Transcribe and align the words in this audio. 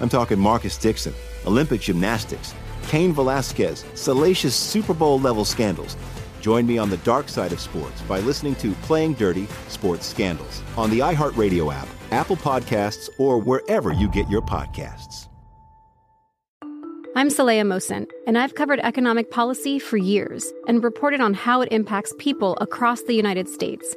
I'm 0.00 0.08
talking 0.08 0.38
Marcus 0.38 0.76
Dixon, 0.78 1.14
Olympic 1.46 1.80
gymnastics, 1.80 2.54
Cain 2.88 3.12
Velasquez, 3.12 3.84
salacious 3.94 4.54
Super 4.54 4.94
Bowl 4.94 5.20
level 5.20 5.44
scandals. 5.44 5.96
Join 6.40 6.66
me 6.66 6.78
on 6.78 6.88
the 6.88 6.96
dark 6.98 7.28
side 7.28 7.52
of 7.52 7.60
sports 7.60 8.00
by 8.02 8.20
listening 8.20 8.54
to 8.56 8.72
Playing 8.82 9.12
Dirty 9.14 9.46
Sports 9.68 10.06
Scandals 10.06 10.62
on 10.76 10.90
the 10.90 11.00
iHeartRadio 11.00 11.72
app, 11.72 11.88
Apple 12.10 12.36
Podcasts, 12.36 13.08
or 13.18 13.38
wherever 13.38 13.92
you 13.92 14.08
get 14.08 14.28
your 14.28 14.42
podcasts. 14.42 15.28
I'm 17.16 17.28
Saleha 17.28 17.62
Mohsin, 17.62 18.08
and 18.26 18.38
I've 18.38 18.54
covered 18.54 18.78
economic 18.80 19.30
policy 19.30 19.80
for 19.80 19.96
years 19.96 20.52
and 20.68 20.82
reported 20.82 21.20
on 21.20 21.34
how 21.34 21.60
it 21.60 21.72
impacts 21.72 22.14
people 22.18 22.56
across 22.60 23.02
the 23.02 23.14
United 23.14 23.48
States. 23.48 23.96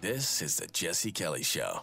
This 0.00 0.40
is 0.40 0.56
the 0.56 0.66
Jesse 0.66 1.12
Kelly 1.12 1.42
Show. 1.42 1.82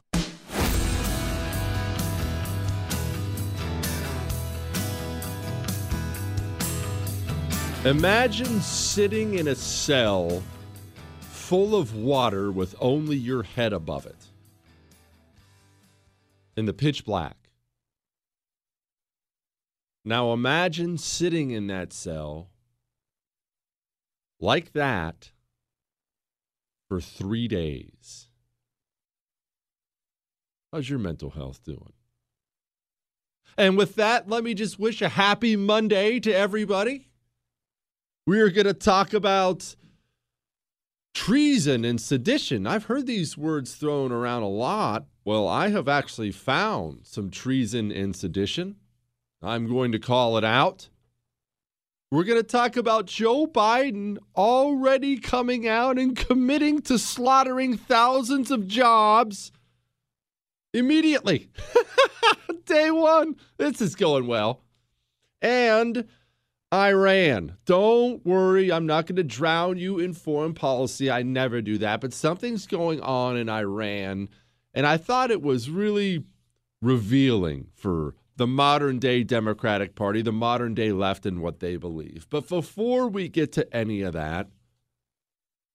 Imagine 7.85 8.59
sitting 8.61 9.35
in 9.35 9.47
a 9.47 9.53
cell 9.53 10.41
full 11.19 11.75
of 11.75 11.95
water 11.95 12.51
with 12.51 12.73
only 12.79 13.15
your 13.15 13.43
head 13.43 13.71
above 13.71 14.07
it 14.07 14.25
in 16.55 16.65
the 16.65 16.73
pitch 16.73 17.05
black. 17.05 17.37
Now 20.03 20.33
imagine 20.33 20.97
sitting 20.97 21.51
in 21.51 21.67
that 21.67 21.93
cell 21.93 22.49
like 24.39 24.73
that 24.73 25.29
for 26.87 27.01
three 27.01 27.47
days. 27.47 28.27
How's 30.71 30.89
your 30.89 30.99
mental 30.99 31.29
health 31.29 31.63
doing? 31.63 31.93
And 33.57 33.77
with 33.77 33.95
that, 33.95 34.29
let 34.29 34.43
me 34.43 34.53
just 34.53 34.77
wish 34.77 35.01
a 35.01 35.09
happy 35.09 35.55
Monday 35.55 36.19
to 36.19 36.31
everybody. 36.31 37.09
We 38.25 38.39
are 38.41 38.49
going 38.49 38.67
to 38.67 38.73
talk 38.73 39.13
about 39.13 39.75
treason 41.13 41.83
and 41.83 41.99
sedition. 41.99 42.67
I've 42.67 42.85
heard 42.85 43.07
these 43.07 43.37
words 43.37 43.73
thrown 43.73 44.11
around 44.11 44.43
a 44.43 44.49
lot. 44.49 45.05
Well, 45.25 45.47
I 45.47 45.69
have 45.69 45.87
actually 45.87 46.31
found 46.31 46.99
some 47.03 47.31
treason 47.31 47.91
and 47.91 48.15
sedition. 48.15 48.75
I'm 49.41 49.67
going 49.67 49.91
to 49.93 49.99
call 49.99 50.37
it 50.37 50.43
out. 50.43 50.89
We're 52.09 52.23
going 52.23 52.39
to 52.39 52.47
talk 52.47 52.77
about 52.77 53.05
Joe 53.05 53.47
Biden 53.47 54.17
already 54.35 55.17
coming 55.17 55.67
out 55.67 55.99
and 55.99 56.15
committing 56.15 56.81
to 56.83 56.97
slaughtering 56.97 57.75
thousands 57.77 58.49
of 58.49 58.65
jobs 58.67 59.51
immediately. 60.73 61.49
Day 62.65 62.91
one. 62.91 63.35
This 63.57 63.81
is 63.81 63.95
going 63.95 64.25
well. 64.25 64.61
and 65.41 66.05
Iran. 66.73 67.57
Don't 67.65 68.25
worry, 68.25 68.71
I'm 68.71 68.85
not 68.85 69.05
going 69.05 69.15
to 69.17 69.23
drown 69.23 69.77
you 69.77 69.99
in 69.99 70.13
foreign 70.13 70.53
policy. 70.53 71.09
I 71.09 71.23
never 71.23 71.61
do 71.61 71.77
that. 71.79 72.01
But 72.01 72.13
something's 72.13 72.67
going 72.67 72.99
on 73.01 73.37
in 73.37 73.49
Iran, 73.49 74.29
and 74.73 74.85
I 74.85 74.97
thought 74.97 75.31
it 75.31 75.41
was 75.41 75.69
really 75.69 76.23
revealing 76.81 77.67
for 77.73 78.15
the 78.37 78.47
modern 78.47 78.99
day 78.99 79.23
Democratic 79.23 79.95
Party, 79.95 80.21
the 80.21 80.31
modern 80.31 80.73
day 80.73 80.91
left, 80.91 81.25
and 81.25 81.41
what 81.41 81.59
they 81.59 81.75
believe. 81.75 82.27
But 82.29 82.47
before 82.47 83.07
we 83.07 83.27
get 83.27 83.51
to 83.53 83.75
any 83.75 84.01
of 84.01 84.13
that, 84.13 84.47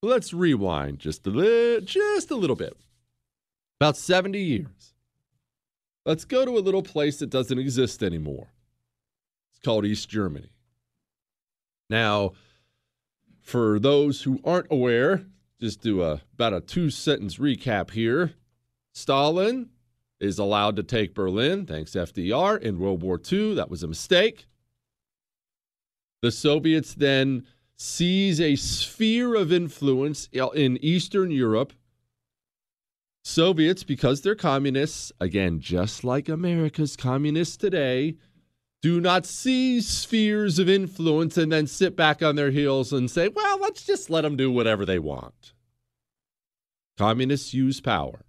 let's 0.00 0.32
rewind 0.32 1.00
just 1.00 1.26
a 1.26 1.31
li- 1.31 1.81
just 1.85 2.31
a 2.31 2.37
little 2.37 2.56
bit. 2.56 2.76
About 3.81 3.97
70 3.97 4.38
years. 4.38 4.94
Let's 6.06 6.25
go 6.25 6.44
to 6.44 6.56
a 6.56 6.61
little 6.61 6.82
place 6.82 7.19
that 7.19 7.31
doesn't 7.31 7.59
exist 7.59 8.03
anymore. 8.03 8.49
It's 9.50 9.61
called 9.61 9.85
East 9.85 10.09
Germany. 10.09 10.53
Now, 11.91 12.32
for 13.41 13.81
those 13.81 14.23
who 14.23 14.41
aren't 14.44 14.70
aware, 14.70 15.26
just 15.61 15.82
do 15.82 16.03
a 16.03 16.23
about 16.35 16.55
a 16.55 16.61
two 16.61 16.91
sentence 16.91 17.38
recap 17.38 17.91
here. 17.91 18.35
Stalin 18.94 19.70
is 20.22 20.38
allowed 20.38 20.76
to 20.76 20.82
take 20.82 21.14
Berlin, 21.14 21.66
thanks 21.66 21.92
FDR, 21.92 22.58
in 22.60 22.78
World 22.78 23.02
War 23.02 23.20
II. 23.30 23.54
That 23.56 23.69
was 23.69 23.82
a 23.82 23.88
mistake. 23.88 24.46
The 26.22 26.30
Soviets 26.30 26.94
then 26.94 27.44
seize 27.76 28.40
a 28.40 28.54
sphere 28.54 29.34
of 29.34 29.52
influence 29.52 30.28
in 30.32 30.78
Eastern 30.80 31.32
Europe. 31.32 31.72
Soviets, 33.24 33.82
because 33.82 34.20
they're 34.20 34.36
communists, 34.36 35.12
again, 35.20 35.60
just 35.60 36.04
like 36.04 36.28
America's 36.28 36.96
communists 36.96 37.56
today, 37.56 38.16
do 38.80 39.00
not 39.00 39.26
seize 39.26 39.88
spheres 39.88 40.58
of 40.58 40.68
influence 40.68 41.36
and 41.36 41.50
then 41.50 41.66
sit 41.66 41.96
back 41.96 42.22
on 42.22 42.36
their 42.36 42.50
heels 42.50 42.92
and 42.92 43.10
say, 43.10 43.28
well, 43.28 43.58
let's 43.60 43.84
just 43.84 44.10
let 44.10 44.22
them 44.22 44.36
do 44.36 44.50
whatever 44.50 44.84
they 44.84 44.98
want. 44.98 45.52
Communists 46.96 47.54
use 47.54 47.80
power. 47.80 48.25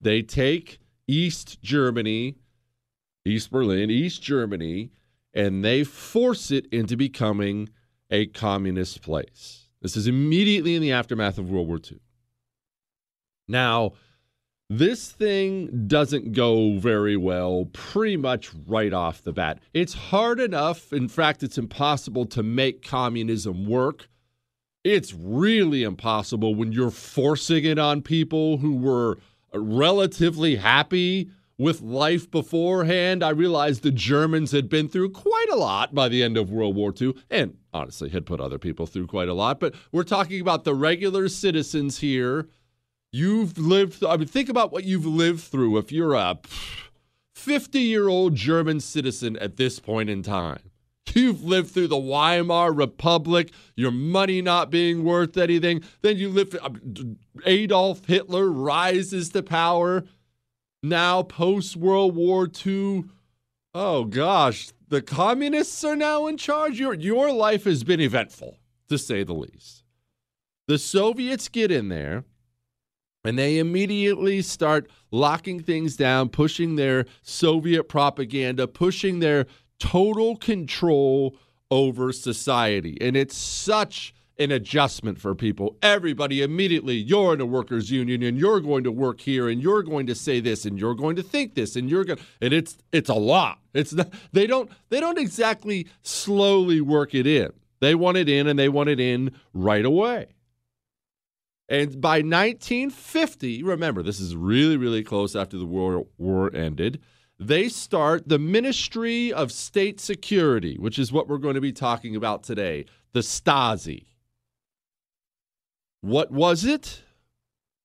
They 0.00 0.22
take 0.22 0.78
East 1.08 1.62
Germany, 1.62 2.36
East 3.24 3.50
Berlin, 3.50 3.90
East 3.90 4.22
Germany, 4.22 4.90
and 5.34 5.64
they 5.64 5.84
force 5.84 6.50
it 6.50 6.66
into 6.72 6.96
becoming 6.96 7.68
a 8.10 8.26
communist 8.26 9.02
place. 9.02 9.68
This 9.82 9.96
is 9.96 10.06
immediately 10.06 10.74
in 10.74 10.82
the 10.82 10.92
aftermath 10.92 11.38
of 11.38 11.50
World 11.50 11.68
War 11.68 11.78
II. 11.78 11.98
Now, 13.48 13.92
this 14.68 15.12
thing 15.12 15.86
doesn't 15.86 16.32
go 16.32 16.78
very 16.78 17.16
well 17.16 17.66
pretty 17.72 18.16
much 18.16 18.50
right 18.66 18.92
off 18.92 19.22
the 19.22 19.32
bat. 19.32 19.60
It's 19.72 19.94
hard 19.94 20.40
enough, 20.40 20.92
in 20.92 21.08
fact, 21.08 21.44
it's 21.44 21.58
impossible 21.58 22.26
to 22.26 22.42
make 22.42 22.82
communism 22.82 23.66
work. 23.66 24.08
It's 24.82 25.14
really 25.14 25.84
impossible 25.84 26.54
when 26.54 26.72
you're 26.72 26.90
forcing 26.90 27.64
it 27.64 27.78
on 27.78 28.02
people 28.02 28.58
who 28.58 28.76
were 28.76 29.18
relatively 29.58 30.56
happy 30.56 31.30
with 31.58 31.80
life 31.80 32.30
beforehand. 32.30 33.22
I 33.22 33.30
realized 33.30 33.82
the 33.82 33.90
Germans 33.90 34.52
had 34.52 34.68
been 34.68 34.88
through 34.88 35.10
quite 35.10 35.48
a 35.50 35.56
lot 35.56 35.94
by 35.94 36.08
the 36.08 36.22
end 36.22 36.36
of 36.36 36.50
World 36.50 36.76
War 36.76 36.92
II, 36.98 37.14
and 37.30 37.56
honestly 37.72 38.10
had 38.10 38.26
put 38.26 38.40
other 38.40 38.58
people 38.58 38.86
through 38.86 39.06
quite 39.06 39.28
a 39.28 39.34
lot. 39.34 39.60
But 39.60 39.74
we're 39.92 40.04
talking 40.04 40.40
about 40.40 40.64
the 40.64 40.74
regular 40.74 41.28
citizens 41.28 41.98
here. 41.98 42.48
You've 43.12 43.56
lived, 43.56 44.04
I 44.04 44.16
mean, 44.16 44.28
think 44.28 44.48
about 44.48 44.72
what 44.72 44.84
you've 44.84 45.06
lived 45.06 45.40
through 45.40 45.78
if 45.78 45.90
you're 45.90 46.14
a 46.14 46.38
50 47.34 47.78
year 47.78 48.08
old 48.08 48.34
German 48.34 48.80
citizen 48.80 49.36
at 49.38 49.56
this 49.56 49.78
point 49.78 50.10
in 50.10 50.22
time. 50.22 50.70
You've 51.14 51.44
lived 51.44 51.70
through 51.70 51.88
the 51.88 51.96
Weimar 51.96 52.72
Republic, 52.72 53.50
your 53.74 53.90
money 53.90 54.42
not 54.42 54.70
being 54.70 55.04
worth 55.04 55.36
anything. 55.36 55.82
Then 56.02 56.18
you 56.18 56.28
lived, 56.28 56.56
uh, 56.60 56.70
Adolf 57.46 58.04
Hitler 58.06 58.50
rises 58.50 59.30
to 59.30 59.42
power. 59.42 60.04
Now, 60.82 61.22
post 61.22 61.76
World 61.76 62.14
War 62.14 62.48
II, 62.66 63.04
oh 63.74 64.04
gosh, 64.04 64.68
the 64.88 65.02
communists 65.02 65.82
are 65.84 65.96
now 65.96 66.26
in 66.26 66.36
charge. 66.36 66.78
Your, 66.78 66.94
your 66.94 67.32
life 67.32 67.64
has 67.64 67.82
been 67.82 68.00
eventful, 68.00 68.58
to 68.88 68.98
say 68.98 69.24
the 69.24 69.32
least. 69.32 69.84
The 70.68 70.78
Soviets 70.78 71.48
get 71.48 71.70
in 71.70 71.88
there 71.88 72.24
and 73.26 73.38
they 73.38 73.58
immediately 73.58 74.40
start 74.40 74.88
locking 75.10 75.60
things 75.60 75.96
down, 75.96 76.28
pushing 76.28 76.76
their 76.76 77.06
Soviet 77.22 77.84
propaganda, 77.84 78.68
pushing 78.68 79.18
their 79.18 79.46
total 79.78 80.36
control 80.36 81.36
over 81.70 82.12
society. 82.12 82.96
And 83.00 83.16
it's 83.16 83.36
such 83.36 84.14
an 84.38 84.50
adjustment 84.50 85.20
for 85.20 85.34
people. 85.34 85.76
Everybody 85.82 86.42
immediately, 86.42 86.94
you're 86.96 87.34
in 87.34 87.40
a 87.40 87.46
workers' 87.46 87.90
union 87.90 88.22
and 88.22 88.38
you're 88.38 88.60
going 88.60 88.84
to 88.84 88.92
work 88.92 89.20
here 89.20 89.48
and 89.48 89.62
you're 89.62 89.82
going 89.82 90.06
to 90.06 90.14
say 90.14 90.40
this 90.40 90.64
and 90.64 90.78
you're 90.78 90.94
going 90.94 91.16
to 91.16 91.22
think 91.22 91.54
this 91.54 91.76
and 91.76 91.88
you're 91.88 92.04
gonna. 92.04 92.20
and 92.40 92.52
it's 92.52 92.76
it's 92.92 93.08
a 93.08 93.14
lot. 93.14 93.58
It's 93.72 93.92
not, 93.92 94.12
they 94.32 94.46
don't 94.46 94.70
they 94.90 95.00
don't 95.00 95.18
exactly 95.18 95.88
slowly 96.02 96.80
work 96.80 97.14
it 97.14 97.26
in. 97.26 97.50
They 97.80 97.94
want 97.94 98.16
it 98.16 98.28
in 98.28 98.46
and 98.46 98.58
they 98.58 98.68
want 98.68 98.88
it 98.88 99.00
in 99.00 99.34
right 99.52 99.84
away. 99.84 100.28
And 101.68 102.00
by 102.00 102.18
1950, 102.18 103.62
remember, 103.64 104.02
this 104.02 104.20
is 104.20 104.36
really, 104.36 104.76
really 104.76 105.02
close 105.02 105.34
after 105.34 105.58
the 105.58 105.66
war, 105.66 106.06
war 106.16 106.54
ended 106.54 107.00
they 107.38 107.68
start 107.68 108.28
the 108.28 108.38
Ministry 108.38 109.32
of 109.32 109.52
State 109.52 110.00
Security, 110.00 110.76
which 110.78 110.98
is 110.98 111.12
what 111.12 111.28
we're 111.28 111.38
going 111.38 111.54
to 111.54 111.60
be 111.60 111.72
talking 111.72 112.16
about 112.16 112.42
today 112.42 112.86
the 113.12 113.20
Stasi. 113.20 114.06
What 116.00 116.30
was 116.30 116.64
it? 116.64 117.02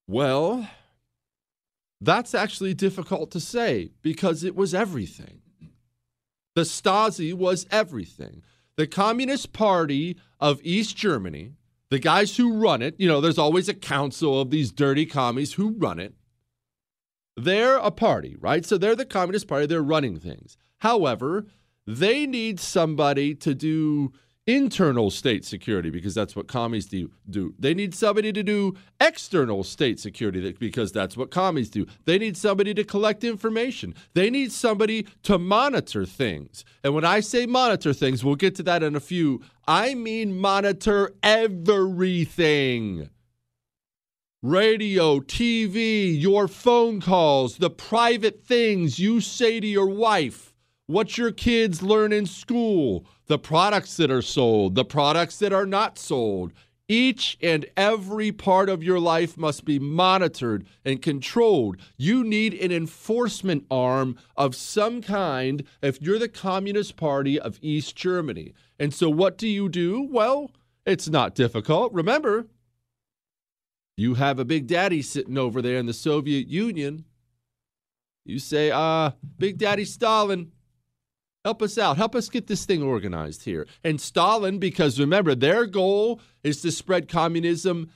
Well, 0.07 0.67
that's 2.01 2.33
actually 2.33 2.73
difficult 2.73 3.31
to 3.31 3.39
say 3.39 3.91
because 4.01 4.43
it 4.43 4.55
was 4.55 4.73
everything. 4.73 5.41
The 6.55 6.63
Stasi 6.63 7.33
was 7.33 7.65
everything. 7.71 8.43
The 8.75 8.87
Communist 8.87 9.53
Party 9.53 10.17
of 10.39 10.59
East 10.63 10.97
Germany, 10.97 11.53
the 11.89 11.99
guys 11.99 12.35
who 12.35 12.57
run 12.57 12.81
it, 12.81 12.95
you 12.97 13.07
know, 13.07 13.21
there's 13.21 13.37
always 13.37 13.69
a 13.69 13.73
council 13.73 14.41
of 14.41 14.49
these 14.49 14.71
dirty 14.71 15.05
commies 15.05 15.53
who 15.53 15.75
run 15.77 15.99
it. 15.99 16.13
They're 17.37 17.77
a 17.77 17.91
party, 17.91 18.35
right? 18.39 18.65
So 18.65 18.77
they're 18.77 18.95
the 18.95 19.05
Communist 19.05 19.47
Party, 19.47 19.65
they're 19.65 19.81
running 19.81 20.19
things. 20.19 20.57
However, 20.79 21.45
they 21.87 22.25
need 22.25 22.59
somebody 22.59 23.35
to 23.35 23.53
do 23.55 24.13
internal 24.47 25.11
state 25.11 25.45
security 25.45 25.89
because 25.89 26.15
that's 26.15 26.35
what 26.35 26.47
commies 26.47 26.87
do, 26.87 27.11
do. 27.29 27.53
They 27.59 27.73
need 27.73 27.93
somebody 27.93 28.33
to 28.33 28.43
do 28.43 28.75
external 28.99 29.63
state 29.63 29.99
security 29.99 30.51
because 30.59 30.91
that's 30.91 31.15
what 31.15 31.29
commies 31.31 31.69
do. 31.69 31.85
They 32.05 32.17
need 32.17 32.35
somebody 32.35 32.73
to 32.73 32.83
collect 32.83 33.23
information. 33.23 33.93
They 34.13 34.29
need 34.29 34.51
somebody 34.51 35.07
to 35.23 35.37
monitor 35.37 36.05
things. 36.05 36.65
And 36.83 36.95
when 36.95 37.05
I 37.05 37.19
say 37.19 37.45
monitor 37.45 37.93
things, 37.93 38.23
we'll 38.23 38.35
get 38.35 38.55
to 38.55 38.63
that 38.63 38.83
in 38.83 38.95
a 38.95 38.99
few. 38.99 39.41
I 39.67 39.93
mean 39.93 40.37
monitor 40.37 41.13
everything 41.21 43.09
radio, 44.41 45.19
TV, 45.19 46.19
your 46.19 46.47
phone 46.47 46.99
calls, 46.99 47.57
the 47.57 47.69
private 47.69 48.43
things 48.43 48.97
you 48.97 49.21
say 49.21 49.59
to 49.59 49.67
your 49.67 49.85
wife, 49.85 50.55
what 50.87 51.15
your 51.15 51.31
kids 51.31 51.83
learn 51.83 52.11
in 52.11 52.25
school, 52.25 53.05
the 53.27 53.37
products 53.37 53.97
that 53.97 54.09
are 54.09 54.21
sold, 54.21 54.73
the 54.73 54.83
products 54.83 55.37
that 55.37 55.53
are 55.53 55.67
not 55.67 55.99
sold. 55.99 56.51
Each 56.87 57.37
and 57.41 57.67
every 57.77 58.31
part 58.31 58.67
of 58.67 58.83
your 58.83 58.99
life 58.99 59.37
must 59.37 59.63
be 59.63 59.77
monitored 59.77 60.65
and 60.83 61.01
controlled. 61.01 61.77
You 61.95 62.23
need 62.23 62.55
an 62.55 62.71
enforcement 62.71 63.65
arm 63.69 64.17
of 64.35 64.55
some 64.55 65.01
kind 65.03 65.63
if 65.83 66.01
you're 66.01 66.19
the 66.19 66.27
Communist 66.27 66.97
Party 66.97 67.39
of 67.39 67.59
East 67.61 67.95
Germany. 67.95 68.53
And 68.79 68.93
so, 68.93 69.07
what 69.07 69.37
do 69.37 69.47
you 69.47 69.69
do? 69.69 70.05
Well, 70.11 70.51
it's 70.85 71.07
not 71.07 71.35
difficult. 71.35 71.93
Remember, 71.93 72.47
you 73.97 74.15
have 74.15 74.39
a 74.39 74.45
big 74.45 74.67
daddy 74.67 75.01
sitting 75.01 75.37
over 75.37 75.61
there 75.61 75.77
in 75.77 75.85
the 75.85 75.93
Soviet 75.93 76.47
Union. 76.47 77.05
You 78.25 78.39
say, 78.39 78.71
uh, 78.71 79.11
Big 79.37 79.57
Daddy 79.57 79.85
Stalin, 79.85 80.51
help 81.43 81.61
us 81.61 81.77
out. 81.77 81.97
Help 81.97 82.15
us 82.15 82.29
get 82.29 82.47
this 82.47 82.65
thing 82.65 82.83
organized 82.83 83.43
here. 83.45 83.67
And 83.83 83.99
Stalin, 83.99 84.59
because 84.59 84.99
remember, 84.99 85.35
their 85.35 85.65
goal 85.65 86.21
is 86.43 86.61
to 86.61 86.71
spread 86.71 87.09
communism 87.09 87.91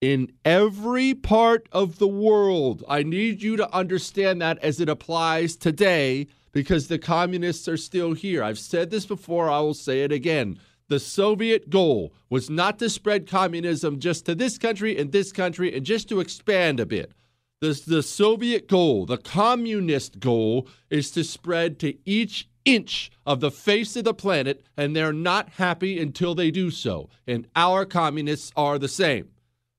in 0.00 0.32
every 0.44 1.14
part 1.14 1.68
of 1.72 1.98
the 1.98 2.08
world. 2.08 2.82
I 2.88 3.02
need 3.02 3.42
you 3.42 3.56
to 3.56 3.74
understand 3.74 4.40
that 4.40 4.58
as 4.58 4.80
it 4.80 4.88
applies 4.88 5.56
today 5.56 6.26
because 6.52 6.88
the 6.88 6.98
communists 6.98 7.68
are 7.68 7.76
still 7.76 8.14
here. 8.14 8.42
I've 8.42 8.58
said 8.58 8.90
this 8.90 9.06
before, 9.06 9.48
I 9.48 9.60
will 9.60 9.74
say 9.74 10.02
it 10.02 10.10
again. 10.10 10.58
The 10.90 10.98
Soviet 10.98 11.70
goal 11.70 12.12
was 12.28 12.50
not 12.50 12.80
to 12.80 12.90
spread 12.90 13.28
communism 13.28 14.00
just 14.00 14.26
to 14.26 14.34
this 14.34 14.58
country 14.58 14.98
and 14.98 15.12
this 15.12 15.30
country 15.30 15.72
and 15.72 15.86
just 15.86 16.08
to 16.08 16.18
expand 16.18 16.80
a 16.80 16.84
bit. 16.84 17.12
The, 17.60 17.80
the 17.86 18.02
Soviet 18.02 18.66
goal, 18.66 19.06
the 19.06 19.16
communist 19.16 20.18
goal, 20.18 20.66
is 20.90 21.12
to 21.12 21.22
spread 21.22 21.78
to 21.78 21.94
each 22.04 22.48
inch 22.64 23.12
of 23.24 23.38
the 23.38 23.52
face 23.52 23.94
of 23.94 24.02
the 24.02 24.12
planet, 24.12 24.64
and 24.76 24.96
they're 24.96 25.12
not 25.12 25.50
happy 25.50 26.00
until 26.00 26.34
they 26.34 26.50
do 26.50 26.72
so. 26.72 27.08
And 27.24 27.46
our 27.54 27.84
communists 27.84 28.50
are 28.56 28.76
the 28.76 28.88
same. 28.88 29.28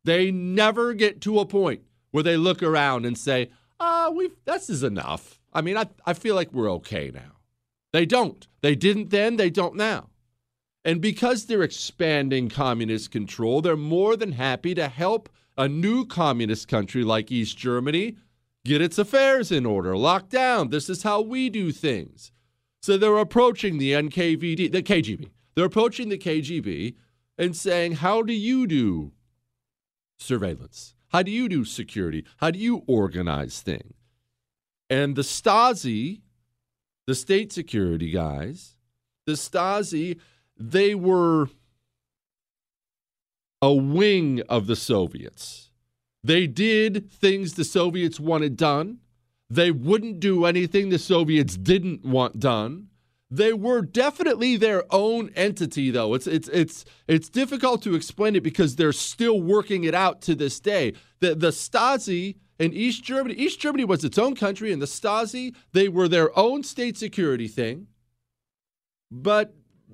They 0.06 0.32
never 0.32 0.94
get 0.94 1.20
to 1.22 1.39
a 1.39 1.46
point 1.46 1.82
where 2.12 2.24
they 2.24 2.38
look 2.38 2.63
around 2.63 3.06
and 3.06 3.18
say, 3.18 3.50
"Ah, 3.82 4.06
oh, 4.08 4.12
we've 4.12 4.36
this 4.46 4.70
is 4.70 4.82
enough." 4.82 5.41
I 5.51 5.60
mean, 5.60 5.75
I 5.75 5.88
I 6.06 6.13
feel 6.13 6.36
like 6.36 6.53
we're 6.53 6.72
okay 6.74 7.12
now. 7.13 7.39
They 7.91 8.06
don't. 8.06 8.48
They 8.62 8.75
didn't 8.75 9.10
then. 9.10 9.36
They 9.36 9.50
don't 9.50 9.75
now. 9.75 10.11
And 10.84 11.00
because 11.00 11.46
they're 11.46 11.62
expanding 11.62 12.50
communist 12.50 13.12
control, 13.12 13.62
they're 13.62 13.78
more 13.78 14.16
than 14.16 14.32
happy 14.34 14.74
to 14.76 14.88
help 14.88 15.30
a 15.58 15.68
new 15.68 16.06
communist 16.06 16.68
country 16.68 17.04
like 17.04 17.32
East 17.32 17.58
Germany 17.58 18.16
get 18.66 18.82
its 18.82 18.98
affairs 18.98 19.52
in 19.52 19.66
order, 19.66 19.96
lock 19.96 20.30
down. 20.30 20.70
This 20.70 20.90
is 20.90 21.04
how 21.04 21.22
we 21.22 21.50
do 21.50 21.72
things. 21.72 22.32
So 22.82 22.98
they're 22.98 23.18
approaching 23.18 23.78
the 23.78 23.92
NKVD, 23.92 24.72
the 24.72 24.82
KGB. 24.82 25.30
They're 25.56 25.66
approaching 25.66 26.10
the 26.10 26.18
KGB 26.18 26.96
and 27.38 27.56
saying, 27.56 27.94
How 27.94 28.22
do 28.22 28.34
you 28.34 28.66
do 28.66 29.12
surveillance? 30.18 30.96
How 31.10 31.22
do 31.24 31.32
you 31.32 31.50
do 31.50 31.66
security? 31.66 32.26
How 32.38 32.52
do 32.52 32.60
you 32.60 32.84
organize 32.88 33.62
things? 33.62 33.94
And 34.90 35.16
the 35.16 35.22
Stasi, 35.22 36.22
the 37.06 37.16
state 37.16 37.52
security 37.52 38.12
guys, 38.12 38.76
the 39.26 39.34
Stasi 39.34 40.20
they 40.70 40.96
were 40.96 41.50
a 43.62 43.74
wing 43.74 44.41
of 44.50 44.68
the 44.68 44.75
Soviets. 44.75 45.70
They 46.24 46.48
did 46.48 47.10
things 47.10 47.53
the 47.53 47.63
Soviets 47.63 48.20
wanted 48.20 48.58
done. 48.58 49.00
They 49.50 49.72
wouldn't 49.72 50.20
do 50.20 50.46
anything 50.46 50.89
the 50.89 51.00
Soviets 51.00 51.58
didn't 51.58 52.06
want 52.06 52.39
done. 52.39 52.88
They 53.30 53.53
were 53.53 53.82
definitely 53.82 54.58
their 54.58 54.84
own 54.94 55.32
entity, 55.36 55.89
though. 55.89 56.13
It's 56.13 56.27
it's 56.27 56.50
it's 56.50 56.86
it's 57.08 57.30
difficult 57.30 57.82
to 57.84 57.96
explain 57.96 58.36
it 58.36 58.44
because 58.44 58.75
they're 58.75 58.91
still 58.91 59.41
working 59.41 59.86
it 59.86 59.96
out 59.96 60.22
to 60.24 60.36
this 60.36 60.60
day. 60.60 60.94
The 61.22 61.34
the 61.36 61.51
Stasi 61.51 62.36
in 62.60 62.74
East 62.74 63.03
Germany, 63.03 63.34
East 63.36 63.60
Germany 63.60 63.86
was 63.86 64.03
its 64.03 64.18
own 64.18 64.36
country, 64.36 64.72
and 64.74 64.82
the 64.82 64.86
Stasi 64.86 65.56
they 65.72 65.88
were 65.88 66.10
their 66.10 66.38
own 66.38 66.63
state 66.63 66.98
security 66.98 67.48
thing. 67.48 67.88
But 69.10 69.53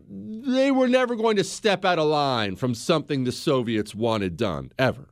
they 0.09 0.71
were 0.71 0.87
never 0.87 1.15
going 1.15 1.35
to 1.37 1.43
step 1.43 1.83
out 1.83 1.99
of 1.99 2.07
line 2.07 2.55
from 2.55 2.73
something 2.73 3.23
the 3.23 3.31
Soviets 3.31 3.93
wanted 3.93 4.37
done, 4.37 4.71
ever. 4.79 5.09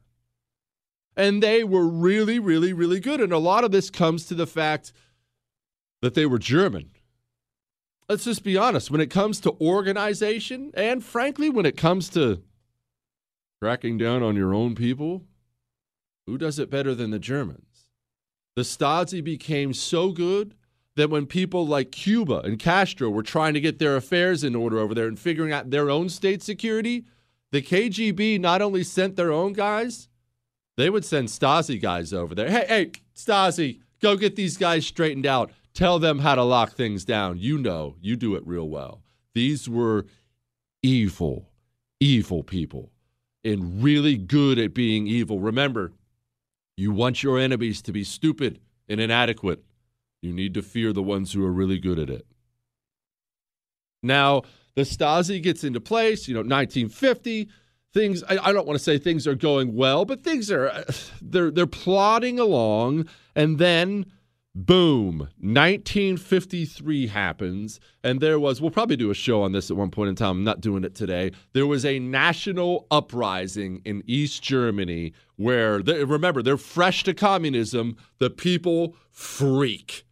And 1.17 1.41
they 1.43 1.63
were 1.63 1.87
really, 1.87 2.39
really, 2.39 2.73
really 2.73 2.99
good. 2.99 3.21
And 3.21 3.33
a 3.33 3.37
lot 3.37 3.63
of 3.63 3.71
this 3.71 3.89
comes 3.89 4.25
to 4.27 4.33
the 4.33 4.47
fact 4.47 4.93
that 6.01 6.13
they 6.13 6.25
were 6.25 6.39
German. 6.39 6.91
Let's 8.07 8.25
just 8.25 8.43
be 8.43 8.57
honest. 8.57 8.91
When 8.91 9.01
it 9.01 9.09
comes 9.09 9.39
to 9.41 9.55
organization, 9.59 10.71
and 10.75 11.03
frankly, 11.03 11.49
when 11.49 11.65
it 11.65 11.77
comes 11.77 12.09
to 12.09 12.43
cracking 13.61 13.97
down 13.97 14.21
on 14.21 14.35
your 14.35 14.53
own 14.53 14.75
people, 14.75 15.23
who 16.27 16.37
does 16.37 16.59
it 16.59 16.69
better 16.69 16.93
than 16.93 17.11
the 17.11 17.19
Germans? 17.19 17.89
The 18.55 18.61
Stasi 18.61 19.23
became 19.23 19.73
so 19.73 20.11
good 20.11 20.55
that 20.95 21.09
when 21.09 21.25
people 21.25 21.67
like 21.67 21.91
Cuba 21.91 22.39
and 22.39 22.57
Castro 22.57 23.09
were 23.09 23.23
trying 23.23 23.53
to 23.53 23.61
get 23.61 23.79
their 23.79 23.95
affairs 23.95 24.43
in 24.43 24.55
order 24.55 24.79
over 24.79 24.93
there 24.93 25.07
and 25.07 25.19
figuring 25.19 25.51
out 25.51 25.69
their 25.69 25.89
own 25.89 26.09
state 26.09 26.41
security, 26.41 27.05
the 27.51 27.61
KGB 27.61 28.39
not 28.39 28.61
only 28.61 28.83
sent 28.83 29.15
their 29.15 29.31
own 29.31 29.53
guys, 29.53 30.07
they 30.77 30.89
would 30.89 31.05
send 31.05 31.27
Stasi 31.27 31.81
guys 31.81 32.13
over 32.13 32.35
there. 32.35 32.49
Hey, 32.49 32.65
hey, 32.67 32.91
Stasi, 33.15 33.79
go 34.01 34.15
get 34.15 34.35
these 34.35 34.57
guys 34.57 34.85
straightened 34.85 35.25
out. 35.25 35.51
Tell 35.73 35.99
them 35.99 36.19
how 36.19 36.35
to 36.35 36.43
lock 36.43 36.73
things 36.73 37.03
down. 37.03 37.37
You 37.37 37.57
know, 37.57 37.95
you 38.01 38.15
do 38.15 38.35
it 38.35 38.47
real 38.47 38.69
well. 38.69 39.01
These 39.33 39.67
were 39.67 40.05
evil, 40.81 41.49
evil 41.99 42.43
people 42.43 42.91
and 43.45 43.83
really 43.83 44.17
good 44.17 44.57
at 44.57 44.73
being 44.73 45.07
evil. 45.07 45.39
Remember, 45.39 45.93
you 46.75 46.91
want 46.91 47.23
your 47.23 47.39
enemies 47.39 47.81
to 47.83 47.93
be 47.93 48.03
stupid 48.03 48.59
and 48.89 48.99
inadequate. 48.99 49.63
You 50.25 50.33
need 50.33 50.53
to 50.55 50.61
fear 50.61 50.91
the 50.91 51.03
ones 51.03 51.31
who 51.33 51.45
are 51.45 51.51
really 51.51 51.79
good 51.79 51.99
at 51.99 52.09
it. 52.09 52.25
Now, 54.01 54.41
the 54.75 54.81
Stasi 54.81 55.41
gets 55.41 55.63
into 55.63 55.79
place, 55.79 56.27
you 56.27 56.33
know, 56.33 56.39
1950. 56.39 57.47
Things 57.93 58.23
I, 58.23 58.37
I 58.37 58.51
don't 58.51 58.67
want 58.67 58.77
to 58.77 58.83
say 58.83 58.97
things 58.97 59.25
are 59.25 59.35
going 59.35 59.73
well, 59.73 60.03
but 60.03 60.23
things 60.23 60.51
are 60.51 60.83
they're 61.21 61.51
they're 61.51 61.65
plodding 61.65 62.39
along, 62.39 63.07
and 63.35 63.57
then 63.57 64.05
boom 64.55 65.19
1953 65.41 67.07
happens 67.07 67.77
and 68.05 68.21
there 68.21 68.39
was 68.39 68.61
we'll 68.61 68.71
probably 68.71 68.95
do 68.95 69.11
a 69.11 69.13
show 69.13 69.41
on 69.41 69.51
this 69.51 69.69
at 69.69 69.75
one 69.75 69.91
point 69.91 70.07
in 70.07 70.15
time 70.15 70.29
i'm 70.29 70.43
not 70.45 70.61
doing 70.61 70.85
it 70.85 70.95
today 70.95 71.29
there 71.51 71.67
was 71.67 71.83
a 71.83 71.99
national 71.99 72.87
uprising 72.89 73.81
in 73.83 74.01
east 74.07 74.41
germany 74.41 75.11
where 75.35 75.83
they, 75.83 76.05
remember 76.05 76.41
they're 76.41 76.55
fresh 76.55 77.03
to 77.03 77.13
communism 77.13 77.97
the 78.19 78.29
people 78.29 78.95
freak 79.11 80.05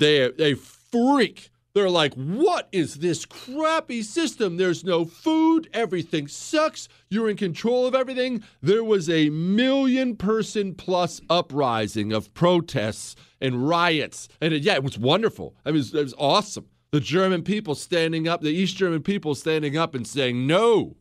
they 0.00 0.30
they 0.36 0.54
freak. 0.54 1.50
They're 1.72 1.88
like, 1.88 2.14
"What 2.14 2.68
is 2.72 2.96
this 2.96 3.24
crappy 3.24 4.02
system? 4.02 4.56
There's 4.56 4.82
no 4.82 5.04
food, 5.04 5.70
everything 5.72 6.26
sucks. 6.26 6.88
You're 7.08 7.30
in 7.30 7.36
control 7.36 7.86
of 7.86 7.94
everything." 7.94 8.42
There 8.60 8.82
was 8.82 9.08
a 9.08 9.30
million 9.30 10.16
person 10.16 10.74
plus 10.74 11.20
uprising 11.30 12.12
of 12.12 12.34
protests 12.34 13.14
and 13.40 13.68
riots. 13.68 14.28
And 14.40 14.52
it, 14.52 14.62
yeah, 14.62 14.74
it 14.74 14.82
was 14.82 14.98
wonderful. 14.98 15.54
I 15.64 15.68
mean, 15.68 15.76
it 15.76 15.78
was, 15.78 15.94
it 15.94 16.02
was 16.02 16.14
awesome. 16.18 16.66
The 16.90 17.00
German 17.00 17.42
people 17.44 17.76
standing 17.76 18.26
up, 18.26 18.40
the 18.40 18.50
East 18.50 18.76
German 18.76 19.04
people 19.04 19.36
standing 19.36 19.76
up 19.76 19.94
and 19.94 20.04
saying 20.04 20.48
no. 20.48 20.96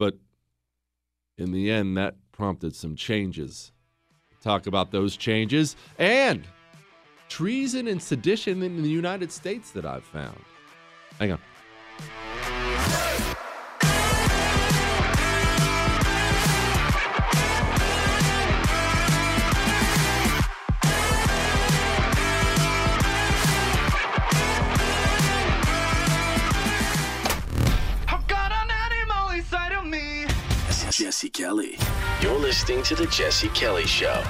But 0.00 0.18
in 1.38 1.52
the 1.52 1.70
end, 1.70 1.96
that 1.96 2.16
prompted 2.32 2.74
some 2.74 2.96
changes. 2.96 3.70
Talk 4.42 4.66
about 4.66 4.90
those 4.90 5.16
changes 5.16 5.76
and 5.98 6.44
treason 7.28 7.88
and 7.88 8.02
sedition 8.02 8.62
in 8.62 8.82
the 8.82 8.88
United 8.88 9.32
States 9.32 9.70
that 9.72 9.84
I've 9.84 10.04
found. 10.04 10.40
Hang 11.18 11.32
on. 11.32 11.40
This 30.66 30.88
is 30.88 30.96
Jesse 30.96 31.30
Kelly. 31.30 31.78
You're 32.20 32.38
listening 32.38 32.82
to 32.84 32.94
The 32.94 33.06
Jesse 33.06 33.48
Kelly 33.48 33.86
Show. 33.86 34.22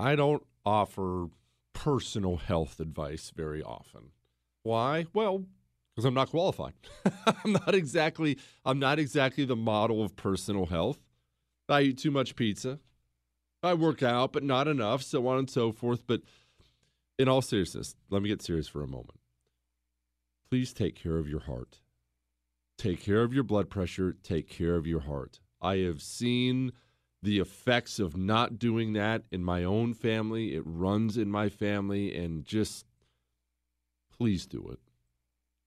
I 0.00 0.16
don't 0.16 0.42
offer 0.64 1.26
personal 1.74 2.38
health 2.38 2.80
advice 2.80 3.32
very 3.36 3.62
often. 3.62 4.12
Why? 4.62 5.06
Well, 5.12 5.44
because 5.94 6.06
I'm 6.06 6.14
not 6.14 6.30
qualified. 6.30 6.72
I'm 7.44 7.52
not 7.52 7.74
exactly 7.74 8.38
I'm 8.64 8.78
not 8.78 8.98
exactly 8.98 9.44
the 9.44 9.56
model 9.56 10.02
of 10.02 10.16
personal 10.16 10.66
health. 10.66 11.00
I 11.68 11.82
eat 11.82 11.98
too 11.98 12.10
much 12.10 12.34
pizza. 12.34 12.78
I 13.62 13.74
work 13.74 14.02
out, 14.02 14.32
but 14.32 14.42
not 14.42 14.68
enough, 14.68 15.02
so 15.02 15.26
on 15.26 15.38
and 15.38 15.50
so 15.50 15.70
forth. 15.70 16.06
But 16.06 16.22
in 17.18 17.28
all 17.28 17.42
seriousness, 17.42 17.94
let 18.08 18.22
me 18.22 18.30
get 18.30 18.40
serious 18.40 18.68
for 18.68 18.82
a 18.82 18.88
moment. 18.88 19.20
Please 20.50 20.72
take 20.72 20.96
care 20.96 21.18
of 21.18 21.28
your 21.28 21.40
heart. 21.40 21.80
Take 22.78 23.02
care 23.02 23.22
of 23.22 23.34
your 23.34 23.44
blood 23.44 23.68
pressure. 23.68 24.16
Take 24.22 24.48
care 24.48 24.76
of 24.76 24.86
your 24.86 25.00
heart. 25.00 25.40
I 25.60 25.76
have 25.76 26.00
seen 26.00 26.72
the 27.22 27.38
effects 27.38 27.98
of 27.98 28.16
not 28.16 28.58
doing 28.58 28.94
that 28.94 29.22
in 29.30 29.44
my 29.44 29.64
own 29.64 29.94
family. 29.94 30.54
It 30.54 30.62
runs 30.64 31.16
in 31.16 31.30
my 31.30 31.48
family, 31.48 32.16
and 32.16 32.44
just 32.44 32.86
please 34.16 34.46
do 34.46 34.68
it. 34.70 34.78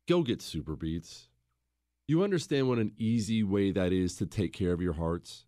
Go 0.08 0.24
get 0.24 0.42
Super 0.42 0.76
Beets. 0.76 1.30
You 2.08 2.24
understand 2.24 2.68
what 2.68 2.80
an 2.80 2.92
easy 2.98 3.44
way 3.44 3.72
that 3.72 3.94
is 3.94 4.16
to 4.18 4.26
take 4.26 4.52
care 4.52 4.74
of 4.74 4.82
your 4.82 4.94
hearts? 4.94 5.46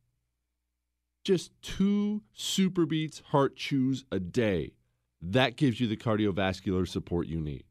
Just 1.24 1.52
two 1.62 2.22
Super 2.34 2.86
Beets 2.86 3.22
heart 3.32 3.56
chews 3.56 4.06
a 4.12 4.20
day. 4.20 4.74
That 5.22 5.56
gives 5.56 5.80
you 5.80 5.88
the 5.88 5.98
cardiovascular 5.98 6.88
support 6.88 7.28
you 7.28 7.42
need. 7.42 7.64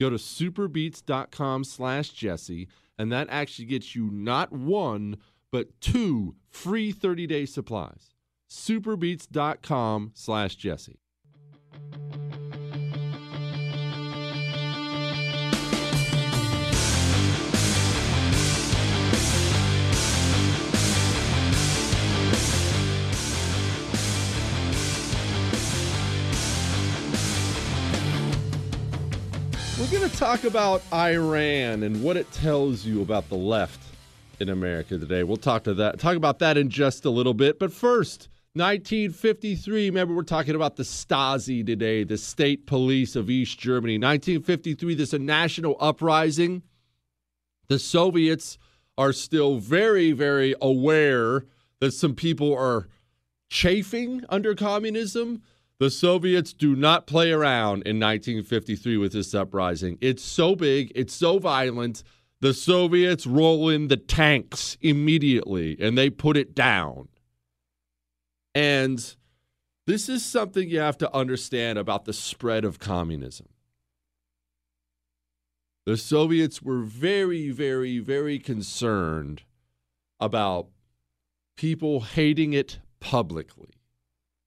Go 0.00 0.10
to 0.10 0.16
superbeets.com 0.16 1.64
slash 1.64 2.10
Jesse, 2.10 2.68
and 2.96 3.10
that 3.10 3.26
actually 3.30 3.64
gets 3.64 3.96
you 3.96 4.10
not 4.12 4.52
one, 4.52 5.16
but 5.50 5.80
two 5.80 6.36
free 6.48 6.92
30-day 6.92 7.46
supplies. 7.46 8.14
Superbeets.com 8.50 10.12
slash 10.14 10.56
Jesse. 10.56 10.98
We're 29.78 30.00
going 30.00 30.10
to 30.10 30.16
talk 30.16 30.44
about 30.44 30.82
Iran 30.92 31.82
and 31.82 32.02
what 32.02 32.16
it 32.16 32.30
tells 32.32 32.84
you 32.84 33.00
about 33.00 33.28
the 33.28 33.36
left 33.36 33.87
in 34.40 34.48
America 34.48 34.98
today. 34.98 35.22
We'll 35.22 35.36
talk 35.36 35.64
to 35.64 35.74
that 35.74 35.98
talk 35.98 36.16
about 36.16 36.38
that 36.40 36.56
in 36.56 36.70
just 36.70 37.04
a 37.04 37.10
little 37.10 37.34
bit. 37.34 37.58
But 37.58 37.72
first, 37.72 38.28
1953, 38.54 39.90
remember 39.90 40.14
we're 40.14 40.22
talking 40.22 40.54
about 40.54 40.76
the 40.76 40.82
Stasi 40.82 41.64
today, 41.64 42.04
the 42.04 42.18
state 42.18 42.66
police 42.66 43.16
of 43.16 43.30
East 43.30 43.58
Germany. 43.58 43.94
1953, 43.94 44.94
there's 44.94 45.14
a 45.14 45.18
national 45.18 45.76
uprising. 45.80 46.62
The 47.68 47.78
Soviets 47.78 48.58
are 48.96 49.12
still 49.12 49.58
very 49.58 50.12
very 50.12 50.54
aware 50.60 51.44
that 51.80 51.92
some 51.92 52.14
people 52.14 52.56
are 52.56 52.88
chafing 53.48 54.24
under 54.28 54.54
communism. 54.54 55.42
The 55.78 55.90
Soviets 55.90 56.52
do 56.52 56.74
not 56.74 57.06
play 57.06 57.30
around 57.30 57.82
in 57.82 58.00
1953 58.00 58.96
with 58.96 59.12
this 59.12 59.32
uprising. 59.32 59.96
It's 60.00 60.24
so 60.24 60.56
big, 60.56 60.90
it's 60.94 61.14
so 61.14 61.38
violent. 61.38 62.02
The 62.40 62.54
Soviets 62.54 63.26
roll 63.26 63.68
in 63.68 63.88
the 63.88 63.96
tanks 63.96 64.76
immediately 64.80 65.76
and 65.80 65.98
they 65.98 66.08
put 66.08 66.36
it 66.36 66.54
down. 66.54 67.08
And 68.54 69.16
this 69.86 70.08
is 70.08 70.24
something 70.24 70.68
you 70.68 70.80
have 70.80 70.98
to 70.98 71.14
understand 71.14 71.78
about 71.78 72.04
the 72.04 72.12
spread 72.12 72.64
of 72.64 72.78
communism. 72.78 73.48
The 75.86 75.96
Soviets 75.96 76.60
were 76.60 76.82
very, 76.82 77.50
very, 77.50 77.98
very 77.98 78.38
concerned 78.38 79.42
about 80.20 80.68
people 81.56 82.00
hating 82.00 82.52
it 82.52 82.78
publicly. 83.00 83.70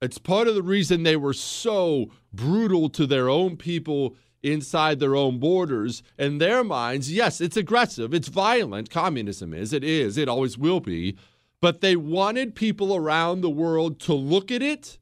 It's 0.02 0.18
part 0.18 0.48
of 0.48 0.56
the 0.56 0.64
reason 0.64 1.04
they 1.04 1.18
were 1.18 1.34
so 1.34 2.12
brutal 2.34 2.90
to 2.90 3.06
their 3.06 3.28
own 3.30 3.58
people 3.58 4.16
inside 4.44 5.00
their 5.00 5.16
own 5.16 5.40
borders. 5.40 6.04
In 6.18 6.38
their 6.38 6.64
minds, 6.64 7.12
yes, 7.12 7.42
it's 7.42 7.58
aggressive, 7.58 8.14
it's 8.14 8.28
violent. 8.28 8.90
Communism 8.90 9.54
is, 9.54 9.74
it 9.74 9.84
is, 9.84 10.18
it 10.18 10.30
always 10.30 10.58
will 10.58 10.80
be. 10.80 11.18
But 11.62 11.82
they 11.82 11.96
wanted 11.96 12.56
people 12.56 12.96
around 12.96 13.42
the 13.42 13.50
world 13.50 14.00
to 14.02 14.14
look 14.14 14.50
at 14.52 14.64
it 14.64 14.98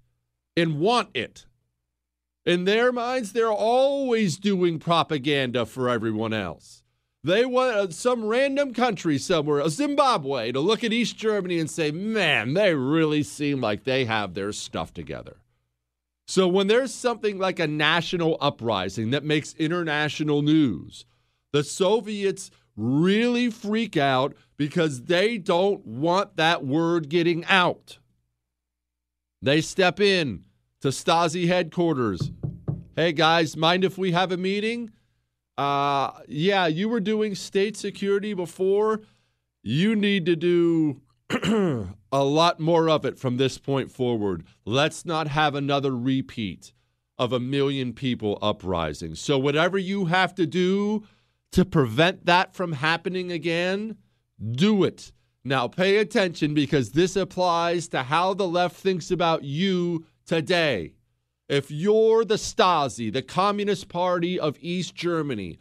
and 0.57 0.79
want 0.79 1.09
it. 1.13 1.45
In 2.45 2.65
their 2.65 2.91
minds, 2.91 3.31
they're 3.31 3.51
always 3.51 4.37
doing 4.37 4.79
propaganda 4.79 5.65
for 5.65 5.89
everyone 5.89 6.33
else. 6.33 6.83
They 7.23 7.45
want 7.45 7.75
uh, 7.75 7.89
some 7.91 8.25
random 8.25 8.73
country 8.73 9.17
somewhere, 9.17 9.67
Zimbabwe, 9.69 10.53
to 10.53 10.59
look 10.59 10.83
at 10.83 10.93
East 10.93 11.17
Germany 11.17 11.59
and 11.59 11.69
say, 11.69 11.91
man, 11.91 12.53
they 12.53 12.73
really 12.73 13.23
seem 13.23 13.59
like 13.59 13.83
they 13.83 14.05
have 14.05 14.33
their 14.33 14.53
stuff 14.53 14.93
together. 14.93 15.37
So 16.29 16.47
when 16.47 16.67
there's 16.67 16.93
something 16.93 17.39
like 17.39 17.57
a 17.57 17.65
national 17.65 18.37
uprising 18.39 19.09
that 19.09 19.23
makes 19.23 19.55
international 19.55 20.43
news, 20.43 21.05
the 21.53 21.63
Soviets 21.63 22.51
really 22.77 23.49
freak 23.49 23.97
out 23.97 24.35
because 24.55 25.05
they 25.05 25.39
don't 25.39 25.83
want 25.83 26.37
that 26.37 26.63
word 26.63 27.09
getting 27.09 27.45
out. 27.45 27.97
They 29.41 29.59
step 29.61 29.99
in 29.99 30.43
to 30.81 30.89
Stasi 30.89 31.47
headquarters. 31.47 32.31
Hey 32.95 33.11
guys, 33.11 33.57
mind 33.57 33.83
if 33.83 33.97
we 33.97 34.11
have 34.11 34.31
a 34.31 34.37
meeting? 34.37 34.91
Uh, 35.57 36.11
yeah, 36.27 36.67
you 36.67 36.89
were 36.89 36.99
doing 36.99 37.33
state 37.33 37.75
security 37.75 38.35
before. 38.35 39.01
You 39.63 39.95
need 39.95 40.27
to 40.27 40.35
do 40.35 41.01
a 42.11 42.23
lot 42.23 42.59
more 42.59 42.89
of 42.89 43.05
it 43.05 43.19
from 43.19 43.37
this 43.37 43.57
point 43.57 43.91
forward. 43.91 44.43
Let's 44.65 45.05
not 45.05 45.27
have 45.27 45.55
another 45.55 45.95
repeat 45.95 46.73
of 47.17 47.33
a 47.33 47.39
million 47.39 47.93
people 47.93 48.39
uprising. 48.41 49.15
So, 49.15 49.37
whatever 49.37 49.77
you 49.77 50.05
have 50.05 50.33
to 50.35 50.45
do 50.45 51.03
to 51.51 51.65
prevent 51.65 52.25
that 52.25 52.53
from 52.53 52.73
happening 52.73 53.31
again, 53.31 53.97
do 54.51 54.83
it. 54.83 55.11
Now, 55.43 55.67
pay 55.67 55.97
attention 55.97 56.53
because 56.53 56.91
this 56.91 57.15
applies 57.15 57.87
to 57.89 58.03
how 58.03 58.33
the 58.33 58.47
left 58.47 58.75
thinks 58.75 59.11
about 59.11 59.43
you 59.43 60.05
today. 60.25 60.93
If 61.47 61.71
you're 61.71 62.23
the 62.23 62.35
Stasi, 62.35 63.11
the 63.11 63.21
Communist 63.21 63.89
Party 63.89 64.39
of 64.39 64.57
East 64.61 64.95
Germany, 64.95 65.57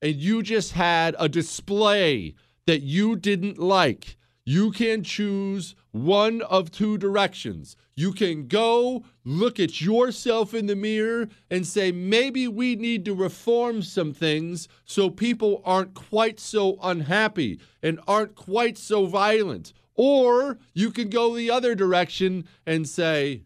and 0.00 0.14
you 0.14 0.42
just 0.42 0.72
had 0.72 1.14
a 1.18 1.28
display 1.28 2.34
that 2.66 2.82
you 2.82 3.16
didn't 3.16 3.58
like, 3.58 4.16
you 4.48 4.70
can 4.70 5.02
choose 5.02 5.74
one 5.90 6.40
of 6.40 6.70
two 6.70 6.96
directions. 6.96 7.76
You 7.96 8.12
can 8.12 8.48
go 8.48 9.04
look 9.22 9.60
at 9.60 9.82
yourself 9.82 10.54
in 10.54 10.64
the 10.64 10.74
mirror 10.74 11.28
and 11.50 11.66
say, 11.66 11.92
maybe 11.92 12.48
we 12.48 12.74
need 12.74 13.04
to 13.04 13.14
reform 13.14 13.82
some 13.82 14.14
things 14.14 14.66
so 14.86 15.10
people 15.10 15.60
aren't 15.66 15.92
quite 15.92 16.40
so 16.40 16.78
unhappy 16.82 17.60
and 17.82 18.00
aren't 18.08 18.36
quite 18.36 18.78
so 18.78 19.04
violent. 19.04 19.74
Or 19.94 20.56
you 20.72 20.92
can 20.92 21.10
go 21.10 21.36
the 21.36 21.50
other 21.50 21.74
direction 21.74 22.48
and 22.64 22.88
say, 22.88 23.42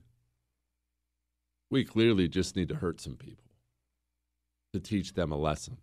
we 1.68 1.84
clearly 1.84 2.28
just 2.28 2.54
need 2.54 2.68
to 2.68 2.76
hurt 2.76 3.00
some 3.00 3.16
people 3.16 3.50
to 4.72 4.78
teach 4.78 5.14
them 5.14 5.32
a 5.32 5.36
lesson. 5.36 5.78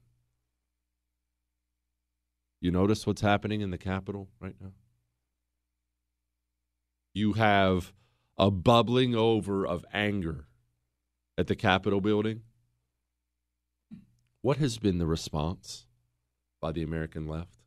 You 2.61 2.71
notice 2.71 3.05
what's 3.05 3.19
happening 3.19 3.59
in 3.59 3.71
the 3.71 3.77
Capitol 3.77 4.29
right 4.39 4.55
now? 4.61 4.71
You 7.13 7.33
have 7.33 7.93
a 8.37 8.51
bubbling 8.51 9.15
over 9.15 9.65
of 9.65 9.85
anger 9.93 10.45
at 11.37 11.47
the 11.47 11.55
Capitol 11.55 12.01
building. 12.01 12.41
What 14.41 14.57
has 14.57 14.77
been 14.77 14.99
the 14.99 15.05
response 15.05 15.85
by 16.61 16.71
the 16.71 16.83
American 16.83 17.27
left? 17.27 17.63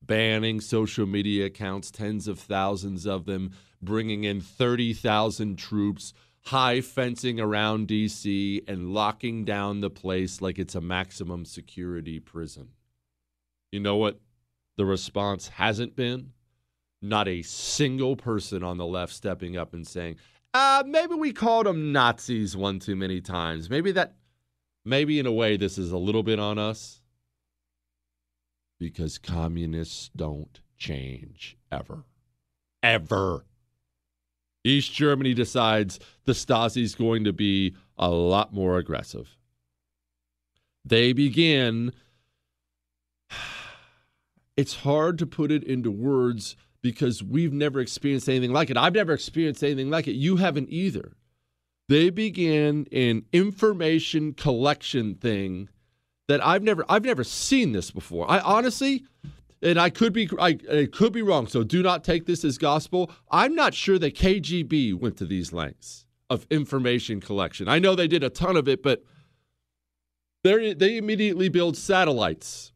Banning 0.00 0.60
social 0.60 1.06
media 1.06 1.46
accounts, 1.46 1.90
tens 1.90 2.28
of 2.28 2.38
thousands 2.38 3.06
of 3.06 3.24
them, 3.24 3.52
bringing 3.82 4.24
in 4.24 4.40
30,000 4.40 5.56
troops, 5.56 6.12
high 6.46 6.80
fencing 6.80 7.40
around 7.40 7.88
D.C., 7.88 8.62
and 8.68 8.94
locking 8.94 9.44
down 9.44 9.80
the 9.80 9.90
place 9.90 10.40
like 10.40 10.58
it's 10.58 10.76
a 10.76 10.80
maximum 10.80 11.44
security 11.44 12.20
prison. 12.20 12.68
You 13.72 13.80
know 13.80 13.96
what 13.96 14.20
the 14.76 14.86
response 14.86 15.48
hasn't 15.48 15.96
been? 15.96 16.32
Not 17.00 17.28
a 17.28 17.42
single 17.42 18.16
person 18.16 18.62
on 18.62 18.76
the 18.76 18.86
left 18.86 19.12
stepping 19.12 19.56
up 19.56 19.72
and 19.72 19.86
saying, 19.86 20.16
uh, 20.54 20.82
maybe 20.86 21.14
we 21.14 21.32
called 21.32 21.66
them 21.66 21.92
Nazis 21.92 22.56
one 22.56 22.78
too 22.78 22.96
many 22.96 23.20
times. 23.20 23.70
Maybe 23.70 23.92
that, 23.92 24.14
maybe 24.84 25.18
in 25.18 25.26
a 25.26 25.32
way, 25.32 25.56
this 25.56 25.78
is 25.78 25.92
a 25.92 25.98
little 25.98 26.22
bit 26.22 26.40
on 26.40 26.58
us 26.58 27.00
because 28.78 29.18
communists 29.18 30.10
don't 30.16 30.60
change 30.76 31.56
ever. 31.70 32.04
Ever. 32.82 33.44
East 34.64 34.92
Germany 34.92 35.34
decides 35.34 35.98
the 36.24 36.32
Stasi 36.32 36.82
is 36.82 36.94
going 36.94 37.24
to 37.24 37.32
be 37.32 37.74
a 37.96 38.10
lot 38.10 38.52
more 38.52 38.78
aggressive. 38.78 39.36
They 40.84 41.12
begin. 41.12 41.92
It's 44.56 44.74
hard 44.74 45.18
to 45.18 45.26
put 45.26 45.52
it 45.52 45.62
into 45.62 45.88
words 45.88 46.56
because 46.82 47.22
we've 47.22 47.52
never 47.52 47.80
experienced 47.80 48.28
anything 48.28 48.52
like 48.52 48.70
it. 48.70 48.76
I've 48.76 48.94
never 48.94 49.12
experienced 49.12 49.62
anything 49.62 49.90
like 49.90 50.06
it. 50.06 50.12
You 50.12 50.36
haven't 50.36 50.70
either. 50.70 51.12
They 51.88 52.10
began 52.10 52.86
an 52.92 53.24
information 53.32 54.34
collection 54.34 55.14
thing 55.14 55.68
that 56.28 56.44
I've 56.46 56.62
never 56.62 56.84
I've 56.88 57.04
never 57.04 57.24
seen 57.24 57.72
this 57.72 57.90
before. 57.90 58.30
I 58.30 58.40
honestly 58.40 59.04
and 59.62 59.80
I 59.80 59.90
could 59.90 60.12
be 60.12 60.28
I, 60.38 60.54
could 60.92 61.12
be 61.12 61.22
wrong, 61.22 61.46
so 61.46 61.64
do 61.64 61.82
not 61.82 62.04
take 62.04 62.26
this 62.26 62.44
as 62.44 62.58
gospel. 62.58 63.10
I'm 63.30 63.54
not 63.54 63.74
sure 63.74 63.98
that 63.98 64.14
KGB 64.14 64.94
went 64.94 65.16
to 65.16 65.26
these 65.26 65.52
lengths 65.52 66.06
of 66.30 66.46
information 66.50 67.20
collection. 67.20 67.68
I 67.68 67.78
know 67.78 67.94
they 67.94 68.08
did 68.08 68.22
a 68.22 68.30
ton 68.30 68.56
of 68.56 68.68
it, 68.68 68.82
but 68.82 69.02
they 70.44 70.74
they 70.74 70.98
immediately 70.98 71.48
build 71.48 71.76
satellites 71.76 72.72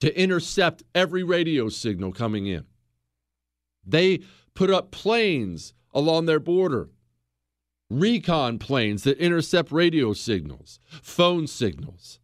to 0.00 0.18
intercept 0.18 0.82
every 0.94 1.22
radio 1.22 1.68
signal 1.68 2.12
coming 2.12 2.46
in. 2.46 2.64
They 3.84 4.20
put 4.54 4.70
up 4.70 4.90
planes 4.90 5.74
along 5.92 6.26
their 6.26 6.40
border, 6.40 6.90
recon 7.88 8.58
planes 8.58 9.02
that 9.04 9.18
intercept 9.18 9.72
radio 9.72 10.12
signals, 10.12 10.78
phone 11.02 11.46
signals. 11.46 12.20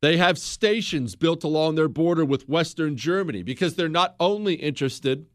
They 0.00 0.16
have 0.16 0.38
stations 0.38 1.16
built 1.16 1.42
along 1.42 1.74
their 1.74 1.88
border 1.88 2.24
with 2.24 2.48
Western 2.48 2.96
Germany 2.96 3.42
because 3.42 3.74
they're 3.74 3.88
not 3.88 4.14
only 4.20 4.54
interested 4.54 5.26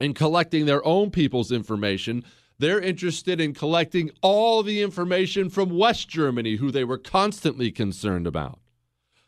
in 0.00 0.12
collecting 0.12 0.66
their 0.66 0.84
own 0.84 1.10
people's 1.10 1.50
information, 1.50 2.24
they're 2.58 2.80
interested 2.80 3.40
in 3.40 3.54
collecting 3.54 4.10
all 4.22 4.62
the 4.62 4.82
information 4.82 5.48
from 5.48 5.76
West 5.76 6.08
Germany, 6.08 6.56
who 6.56 6.70
they 6.70 6.84
were 6.84 6.98
constantly 6.98 7.70
concerned 7.70 8.26
about. 8.26 8.58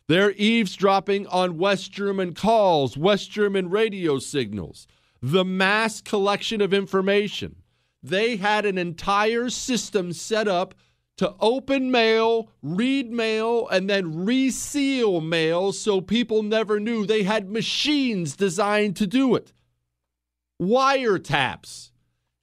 They're 0.07 0.33
eavesdropping 0.33 1.27
on 1.27 1.59
West 1.59 1.93
German 1.93 2.35
calls, 2.35 2.97
West 2.97 3.31
German 3.31 3.69
radio 3.69 4.19
signals 4.19 4.87
the 5.21 5.45
mass 5.45 6.01
collection 6.01 6.61
of 6.61 6.73
information. 6.73 7.57
They 8.03 8.37
had 8.37 8.65
an 8.65 8.79
entire 8.79 9.51
system 9.51 10.13
set 10.13 10.47
up 10.47 10.75
to 11.19 11.35
open 11.41 11.91
mail, 11.91 12.53
read 12.63 13.11
mail, 13.11 13.67
and 13.69 13.91
then 13.91 14.25
reseal 14.25 15.21
mail 15.21 15.73
so 15.73 16.01
people 16.01 16.45
never 16.45 16.79
knew. 16.79 17.05
They 17.05 17.25
had 17.25 17.51
machines 17.51 18.37
designed 18.37 18.95
to 18.97 19.07
do 19.07 19.35
it. 19.35 19.53
Wiretaps, 20.63 21.91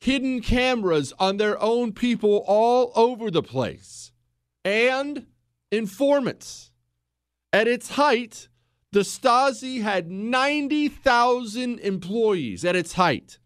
hidden 0.01 0.41
cameras 0.41 1.13
on 1.17 1.37
their 1.37 1.61
own 1.61 1.93
people 1.93 2.43
all 2.45 2.91
over 2.95 3.31
the 3.31 3.43
place, 3.43 4.11
and 4.65 5.25
informants. 5.71 6.71
At 7.53 7.69
its 7.69 7.91
height, 7.91 8.49
the 8.95 9.01
Stasi 9.01 9.81
had 9.81 10.09
90,000 10.09 11.79
employees 11.79 12.63
at 12.63 12.77
its 12.77 12.93
height 12.93 13.39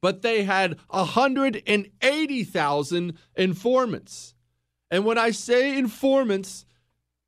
but 0.00 0.22
they 0.22 0.44
had 0.44 0.78
180,000 0.88 3.18
informants. 3.36 4.34
And 4.90 5.04
when 5.04 5.18
I 5.18 5.32
say 5.32 5.76
informants, 5.76 6.64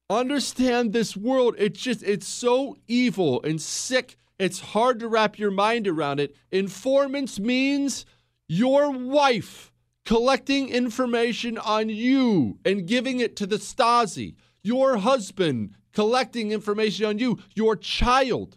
understand 0.09 0.93
this 0.93 1.17
world, 1.17 1.57
it's 1.59 1.81
just, 1.81 2.01
it's 2.03 2.29
so 2.29 2.77
evil 2.87 3.43
and 3.43 3.61
sick. 3.61 4.17
It's 4.39 4.61
hard 4.61 5.01
to 5.01 5.09
wrap 5.09 5.37
your 5.39 5.51
mind 5.51 5.89
around 5.89 6.21
it. 6.21 6.37
Informants 6.51 7.41
means 7.41 8.07
your 8.49 8.91
wife 8.91 9.73
collecting 10.05 10.69
information 10.69 11.59
on 11.59 11.89
you 11.89 12.59
and 12.65 12.87
giving 12.87 13.19
it 13.21 13.37
to 13.37 13.47
the 13.47 13.59
Stasi, 13.59 14.35
your 14.63 14.99
husband 14.99 15.75
collecting 15.93 16.53
information 16.53 17.07
on 17.07 17.19
you, 17.19 17.39
your 17.55 17.77
child, 17.77 18.57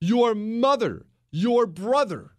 your 0.00 0.34
mother, 0.34 1.06
your 1.30 1.66
brother 1.66 2.32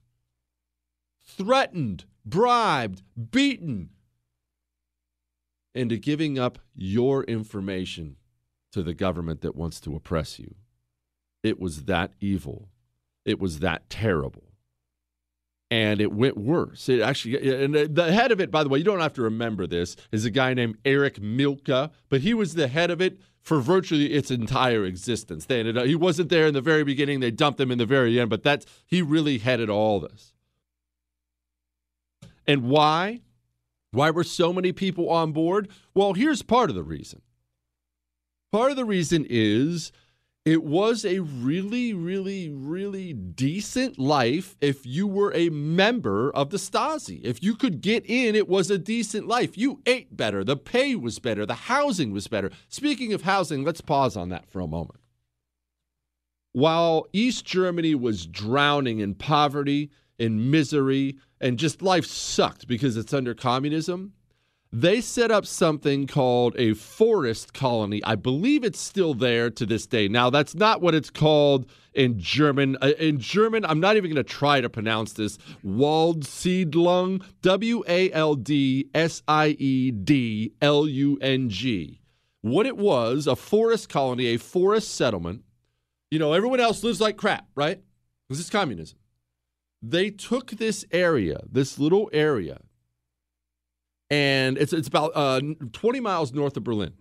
threatened, 1.25 2.05
bribed, 2.25 3.01
beaten 3.31 3.89
into 5.73 5.97
giving 5.97 6.37
up 6.37 6.59
your 6.75 7.23
information 7.23 8.17
to 8.71 8.83
the 8.83 8.93
government 8.93 9.41
that 9.41 9.55
wants 9.55 9.79
to 9.81 9.95
oppress 9.95 10.39
you. 10.39 10.55
It 11.41 11.59
was 11.59 11.85
that 11.85 12.11
evil. 12.19 12.69
It 13.25 13.39
was 13.39 13.59
that 13.59 13.89
terrible. 13.89 14.52
And 15.71 16.01
it 16.01 16.11
went 16.11 16.37
worse. 16.37 16.87
It 16.87 17.01
actually, 17.01 17.63
and 17.63 17.73
the 17.73 18.11
head 18.11 18.31
of 18.31 18.39
it, 18.39 18.51
by 18.51 18.63
the 18.63 18.69
way, 18.69 18.77
you 18.77 18.83
don't 18.83 18.99
have 18.99 19.13
to 19.13 19.23
remember 19.23 19.65
this, 19.65 19.95
is 20.11 20.23
a 20.23 20.29
guy 20.29 20.53
named 20.53 20.77
Eric 20.85 21.19
Mielke, 21.19 21.91
but 22.09 22.21
he 22.21 22.33
was 22.33 22.53
the 22.53 22.67
head 22.67 22.91
of 22.91 23.01
it 23.01 23.19
for 23.41 23.59
virtually 23.59 24.13
its 24.13 24.29
entire 24.29 24.85
existence. 24.85 25.45
They 25.45 25.59
ended 25.59 25.77
up, 25.77 25.85
he 25.85 25.95
wasn't 25.95 26.29
there 26.29 26.45
in 26.47 26.53
the 26.53 26.61
very 26.61 26.83
beginning. 26.83 27.19
They 27.19 27.31
dumped 27.31 27.59
him 27.59 27.71
in 27.71 27.77
the 27.77 27.85
very 27.85 28.19
end, 28.19 28.29
but 28.29 28.43
that's 28.43 28.65
he 28.85 29.01
really 29.01 29.39
headed 29.39 29.69
all 29.69 29.99
this. 29.99 30.33
And 32.45 32.63
why? 32.63 33.21
Why 33.91 34.11
were 34.11 34.23
so 34.23 34.53
many 34.53 34.71
people 34.71 35.09
on 35.09 35.31
board? 35.31 35.69
Well, 35.93 36.13
here's 36.13 36.41
part 36.41 36.69
of 36.69 36.75
the 36.75 36.83
reason. 36.83 37.21
Part 38.51 38.71
of 38.71 38.77
the 38.77 38.85
reason 38.85 39.25
is 39.29 39.91
it 40.45 40.61
was 40.61 41.05
a 41.05 41.19
really, 41.19 41.93
really, 41.93 42.49
really 42.49 43.13
decent 43.13 43.97
life 43.97 44.57
if 44.59 44.85
you 44.85 45.07
were 45.07 45.33
a 45.33 45.49
member 45.49 46.31
of 46.31 46.49
the 46.49 46.57
Stasi. 46.57 47.21
If 47.23 47.41
you 47.41 47.55
could 47.55 47.79
get 47.79 48.05
in, 48.05 48.35
it 48.35 48.49
was 48.49 48.69
a 48.69 48.77
decent 48.77 49.25
life. 49.25 49.57
You 49.57 49.81
ate 49.85 50.17
better, 50.17 50.43
the 50.43 50.57
pay 50.57 50.95
was 50.95 51.19
better, 51.19 51.45
the 51.45 51.53
housing 51.53 52.11
was 52.11 52.27
better. 52.27 52.51
Speaking 52.67 53.13
of 53.13 53.21
housing, 53.21 53.63
let's 53.63 53.79
pause 53.79 54.17
on 54.17 54.29
that 54.29 54.49
for 54.49 54.59
a 54.59 54.67
moment. 54.67 54.99
While 56.51 57.07
East 57.13 57.45
Germany 57.45 57.95
was 57.95 58.27
drowning 58.27 58.99
in 58.99 59.15
poverty, 59.15 59.91
in 60.19 60.51
misery, 60.51 61.17
and 61.39 61.57
just 61.57 61.81
life 61.81 62.05
sucked 62.05 62.67
because 62.67 62.97
it's 62.97 63.13
under 63.13 63.33
communism, 63.33 64.13
they 64.73 65.01
set 65.01 65.29
up 65.29 65.45
something 65.45 66.07
called 66.07 66.55
a 66.57 66.73
forest 66.73 67.53
colony. 67.53 68.03
I 68.03 68.15
believe 68.15 68.63
it's 68.63 68.81
still 68.81 69.13
there 69.13 69.51
to 69.51 69.67
this 69.67 69.85
day. 69.85 70.07
Now, 70.07 70.31
that's 70.31 70.55
not 70.55 70.81
what 70.81 70.95
it's 70.95 71.11
called 71.11 71.69
in 71.93 72.19
German. 72.19 72.75
Uh, 72.81 72.93
in 72.97 73.19
German, 73.19 73.65
I'm 73.65 73.79
not 73.79 73.97
even 73.97 74.11
going 74.11 74.23
to 74.23 74.29
try 74.29 74.61
to 74.61 74.69
pronounce 74.69 75.13
this. 75.13 75.37
Waldsiedlung, 75.63 77.23
W 77.43 77.83
A 77.87 78.11
L 78.13 78.33
D 78.33 78.89
S 78.95 79.21
I 79.27 79.49
E 79.59 79.91
D 79.91 80.53
L 80.59 80.87
U 80.87 81.19
N 81.21 81.49
G. 81.49 82.01
What 82.41 82.65
it 82.65 82.75
was, 82.75 83.27
a 83.27 83.35
forest 83.35 83.89
colony, 83.89 84.25
a 84.25 84.37
forest 84.37 84.95
settlement. 84.95 85.43
You 86.09 86.17
know, 86.17 86.33
everyone 86.33 86.59
else 86.59 86.83
lives 86.83 86.99
like 86.99 87.15
crap, 87.15 87.47
right? 87.55 87.79
This 88.27 88.39
is 88.39 88.49
communism 88.49 88.97
they 89.85 90.09
took 90.09 90.51
this 90.51 90.85
area, 90.93 91.41
this 91.51 91.77
little 91.77 92.09
area, 92.13 92.61
and 94.09 94.57
it's 94.57 94.73
it's 94.73 94.87
about 94.87 95.11
uh, 95.15 95.41
20 95.71 95.99
miles 95.99 96.33
north 96.33 96.57
of 96.57 96.63
Berlin, 96.63 96.93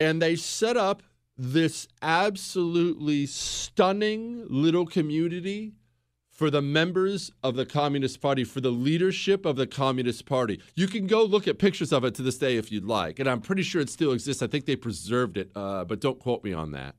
and 0.00 0.20
they 0.20 0.36
set 0.36 0.76
up 0.76 1.02
this 1.36 1.88
absolutely 2.02 3.26
stunning 3.26 4.46
little 4.48 4.86
community 4.86 5.72
for 6.30 6.50
the 6.50 6.62
members 6.62 7.30
of 7.44 7.54
the 7.54 7.64
Communist 7.64 8.20
Party, 8.20 8.42
for 8.42 8.60
the 8.60 8.70
leadership 8.70 9.46
of 9.46 9.54
the 9.54 9.68
Communist 9.68 10.26
Party. 10.26 10.60
You 10.74 10.88
can 10.88 11.06
go 11.06 11.22
look 11.22 11.46
at 11.46 11.58
pictures 11.58 11.92
of 11.92 12.04
it 12.04 12.14
to 12.16 12.22
this 12.22 12.38
day 12.38 12.56
if 12.56 12.72
you'd 12.72 12.84
like, 12.84 13.20
and 13.20 13.28
I'm 13.28 13.40
pretty 13.40 13.62
sure 13.62 13.80
it 13.80 13.88
still 13.88 14.12
exists. 14.12 14.42
I 14.42 14.48
think 14.48 14.66
they 14.66 14.76
preserved 14.76 15.36
it, 15.36 15.50
uh, 15.54 15.84
but 15.84 16.00
don't 16.00 16.18
quote 16.18 16.42
me 16.42 16.52
on 16.52 16.72
that. 16.72 16.96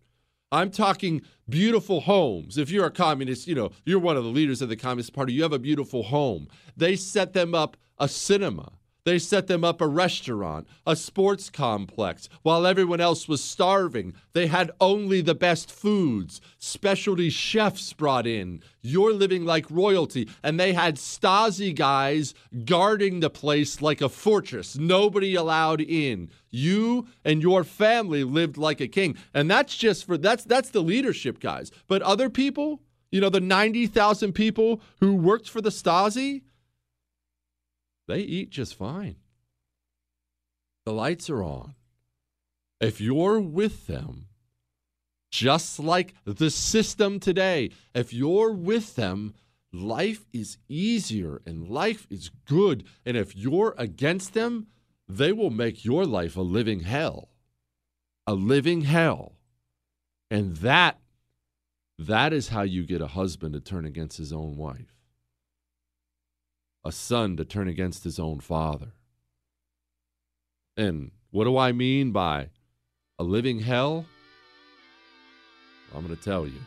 I'm 0.52 0.72
talking 0.72 1.22
beautiful 1.50 2.02
homes. 2.02 2.58
If 2.58 2.70
you're 2.70 2.86
a 2.86 2.92
communist, 2.92 3.46
you 3.46 3.56
know, 3.56 3.72
you're 3.86 4.00
one 4.00 4.16
of 4.16 4.24
the 4.24 4.30
leaders 4.30 4.62
of 4.62 4.70
the 4.70 4.78
Communist 4.78 5.14
Party, 5.14 5.34
you 5.34 5.44
have 5.44 5.52
a 5.52 5.60
beautiful 5.60 6.04
home. 6.04 6.48
They 6.78 6.96
set 6.96 7.34
them 7.34 7.54
up 7.54 7.76
a 7.98 8.08
cinema. 8.08 8.72
They 9.06 9.20
set 9.20 9.46
them 9.46 9.64
up 9.64 9.82
a 9.82 9.88
restaurant, 9.88 10.68
a 10.86 10.96
sports 10.96 11.52
complex, 11.52 12.28
while 12.42 12.66
everyone 12.66 13.00
else 13.00 13.28
was 13.28 13.44
starving. 13.44 14.16
They 14.34 14.48
had 14.48 14.72
only 14.82 15.22
the 15.22 15.36
best 15.36 15.72
foods, 15.72 16.42
specialty 16.58 17.30
chefs 17.30 17.94
brought 17.94 18.26
in. 18.26 18.64
You're 18.82 19.14
living 19.14 19.46
like 19.46 19.70
royalty. 19.70 20.28
And 20.42 20.60
they 20.60 20.74
had 20.74 20.96
Stasi 20.96 21.74
guys 21.76 22.34
guarding 22.66 23.20
the 23.20 23.30
place 23.30 23.80
like 23.80 24.02
a 24.02 24.10
fortress, 24.10 24.76
nobody 24.76 25.36
allowed 25.36 25.82
in. 25.82 26.32
You 26.50 27.08
and 27.24 27.44
your 27.44 27.64
family 27.64 28.24
lived 28.24 28.58
like 28.58 28.82
a 28.82 28.88
king. 28.88 29.18
And 29.36 29.52
that's 29.52 29.78
just 29.78 30.06
for 30.06 30.18
that's 30.18 30.46
that's 30.46 30.70
the 30.70 30.82
leadership 30.82 31.40
guys. 31.40 31.72
But 31.88 32.02
other 32.02 32.30
people, 32.30 32.82
you 33.12 33.22
know, 33.22 33.30
the 33.30 33.40
90,000 33.40 34.34
people 34.34 34.82
who 35.00 35.14
worked 35.14 35.48
for 35.48 35.62
the 35.62 35.70
Stasi, 35.70 36.42
they 38.08 38.20
eat 38.20 38.50
just 38.50 38.76
fine. 38.76 39.16
The 40.86 40.94
lights 40.94 41.30
are 41.30 41.44
on. 41.44 41.76
If 42.80 43.02
you're 43.02 43.40
with 43.40 43.88
them, 43.88 44.28
just 45.32 45.80
like 45.80 46.14
the 46.26 46.50
system 46.50 47.20
today, 47.20 47.72
if 47.94 48.14
you're 48.14 48.52
with 48.52 48.96
them, 48.96 49.34
life 49.74 50.26
is 50.32 50.58
easier 50.70 51.42
and 51.46 51.68
life 51.68 52.06
is 52.10 52.30
good. 52.46 52.86
And 53.06 53.18
if 53.18 53.36
you're 53.36 53.74
against 53.78 54.34
them, 54.34 54.68
they 55.08 55.32
will 55.32 55.50
make 55.50 55.84
your 55.84 56.06
life 56.06 56.38
a 56.38 56.42
living 56.42 56.82
hell. 56.82 57.30
A 58.28 58.34
living 58.34 58.82
hell. 58.82 59.34
And 60.30 60.58
that 60.58 61.00
that 61.98 62.34
is 62.34 62.50
how 62.50 62.64
you 62.64 62.84
get 62.84 63.02
a 63.02 63.08
husband 63.08 63.54
to 63.54 63.62
turn 63.62 63.86
against 63.86 64.18
his 64.18 64.34
own 64.34 64.58
wife 64.58 64.95
a 66.86 66.92
son 66.92 67.36
to 67.36 67.44
turn 67.44 67.68
against 67.68 68.04
his 68.04 68.20
own 68.20 68.40
father. 68.40 68.92
And 70.78 71.12
what 71.32 71.46
do 71.46 71.58
I 71.58 71.72
mean 71.72 72.12
by 72.12 72.50
a 73.18 73.24
living 73.24 73.60
hell? 73.60 74.06
I'm 75.94 76.06
going 76.06 76.16
to 76.16 76.22
tell 76.22 76.46
you. 76.46 76.60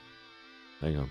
Hang 0.81 0.97
on. 0.97 1.11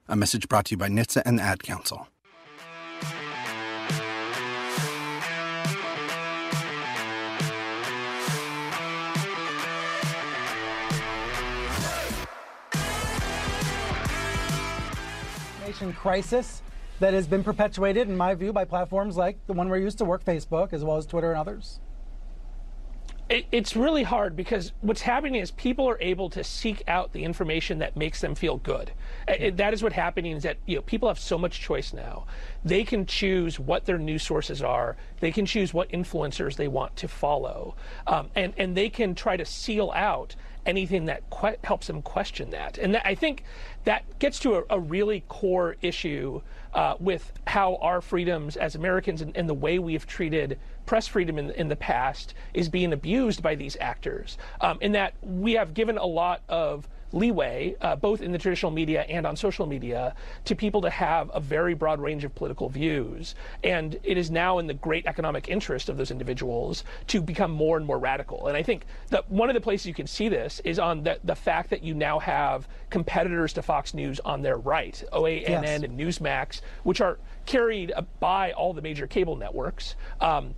A 0.11 0.15
message 0.17 0.49
brought 0.49 0.65
to 0.65 0.71
you 0.71 0.77
by 0.77 0.89
NHTSA 0.89 1.21
and 1.25 1.39
the 1.39 1.43
Ad 1.43 1.63
Council. 1.63 2.05
Nation 15.65 15.93
crisis 15.93 16.61
that 16.99 17.13
has 17.13 17.25
been 17.25 17.41
perpetuated, 17.41 18.09
in 18.09 18.17
my 18.17 18.35
view, 18.35 18.51
by 18.51 18.65
platforms 18.65 19.15
like 19.15 19.37
the 19.47 19.53
one 19.53 19.69
where 19.69 19.79
I 19.79 19.81
used 19.81 19.97
to 19.99 20.05
work, 20.05 20.25
Facebook, 20.25 20.73
as 20.73 20.83
well 20.83 20.97
as 20.97 21.05
Twitter 21.05 21.31
and 21.31 21.39
others? 21.39 21.79
It, 23.31 23.45
it's 23.53 23.77
really 23.77 24.03
hard 24.03 24.35
because 24.35 24.73
what's 24.81 24.99
happening 24.99 25.35
is 25.35 25.51
people 25.51 25.87
are 25.87 25.97
able 26.01 26.29
to 26.31 26.43
seek 26.43 26.83
out 26.89 27.13
the 27.13 27.23
information 27.23 27.79
that 27.79 27.95
makes 27.95 28.19
them 28.19 28.35
feel 28.35 28.57
good. 28.57 28.91
It, 29.25 29.55
that 29.55 29.73
is 29.73 29.81
what's 29.81 29.95
happening 29.95 30.35
is 30.35 30.43
that 30.43 30.57
you 30.65 30.75
know 30.75 30.81
people 30.81 31.07
have 31.07 31.17
so 31.17 31.37
much 31.37 31.61
choice 31.61 31.93
now. 31.93 32.25
They 32.65 32.83
can 32.83 33.05
choose 33.05 33.57
what 33.57 33.85
their 33.85 33.97
news 33.97 34.23
sources 34.23 34.61
are. 34.61 34.97
They 35.21 35.31
can 35.31 35.45
choose 35.45 35.73
what 35.73 35.89
influencers 35.91 36.57
they 36.57 36.67
want 36.67 36.97
to 36.97 37.07
follow, 37.07 37.75
um, 38.05 38.29
and 38.35 38.53
and 38.57 38.75
they 38.75 38.89
can 38.89 39.15
try 39.15 39.37
to 39.37 39.45
seal 39.45 39.91
out 39.95 40.35
anything 40.65 41.05
that 41.05 41.23
que- 41.29 41.57
helps 41.63 41.87
them 41.87 42.01
question 42.01 42.49
that. 42.51 42.77
And 42.77 42.95
that, 42.95 43.07
I 43.07 43.15
think 43.15 43.43
that 43.85 44.19
gets 44.19 44.39
to 44.39 44.55
a, 44.55 44.63
a 44.71 44.79
really 44.79 45.23
core 45.27 45.77
issue 45.81 46.41
uh, 46.73 46.95
with 46.99 47.31
how 47.47 47.75
our 47.77 48.01
freedoms 48.01 48.57
as 48.57 48.75
Americans 48.75 49.21
and, 49.21 49.35
and, 49.35 49.49
the 49.49 49.53
way 49.53 49.79
we 49.79 49.93
have 49.93 50.07
treated 50.07 50.57
press 50.85 51.07
freedom 51.07 51.37
in, 51.37 51.51
in 51.51 51.67
the 51.67 51.75
past 51.75 52.33
is 52.53 52.69
being 52.69 52.93
abused 52.93 53.41
by 53.41 53.55
these 53.55 53.77
actors. 53.79 54.37
Um, 54.59 54.77
in 54.81 54.91
that 54.93 55.13
we 55.21 55.53
have 55.53 55.73
given 55.73 55.97
a 55.97 56.05
lot 56.05 56.41
of 56.49 56.87
leeway, 57.13 57.75
uh, 57.81 57.95
both 57.95 58.21
in 58.21 58.31
the 58.31 58.37
traditional 58.37 58.71
media 58.71 59.01
and 59.03 59.25
on 59.25 59.35
social 59.35 59.65
media, 59.65 60.15
to 60.45 60.55
people 60.55 60.81
to 60.81 60.89
have 60.89 61.29
a 61.33 61.39
very 61.39 61.73
broad 61.73 61.99
range 61.99 62.23
of 62.23 62.33
political 62.35 62.69
views. 62.69 63.35
And 63.63 63.99
it 64.03 64.17
is 64.17 64.31
now 64.31 64.59
in 64.59 64.67
the 64.67 64.73
great 64.73 65.05
economic 65.05 65.49
interest 65.49 65.89
of 65.89 65.97
those 65.97 66.11
individuals 66.11 66.83
to 67.07 67.21
become 67.21 67.51
more 67.51 67.77
and 67.77 67.85
more 67.85 67.99
radical. 67.99 68.47
And 68.47 68.57
I 68.57 68.63
think 68.63 68.85
that 69.09 69.29
one 69.29 69.49
of 69.49 69.53
the 69.53 69.61
places 69.61 69.87
you 69.87 69.93
can 69.93 70.07
see 70.07 70.29
this 70.29 70.61
is 70.63 70.79
on 70.79 71.03
the, 71.03 71.19
the 71.23 71.35
fact 71.35 71.69
that 71.71 71.83
you 71.83 71.93
now 71.93 72.19
have 72.19 72.67
competitors 72.89 73.53
to 73.53 73.61
Fox 73.61 73.93
News 73.93 74.19
on 74.21 74.41
their 74.41 74.57
right, 74.57 75.03
OANN 75.11 75.41
yes. 75.47 75.83
and 75.83 75.99
Newsmax, 75.99 76.61
which 76.83 77.01
are 77.01 77.17
carried 77.45 77.91
by 78.19 78.51
all 78.51 78.73
the 78.73 78.81
major 78.81 79.07
cable 79.07 79.35
networks. 79.35 79.95
Um, 80.19 80.53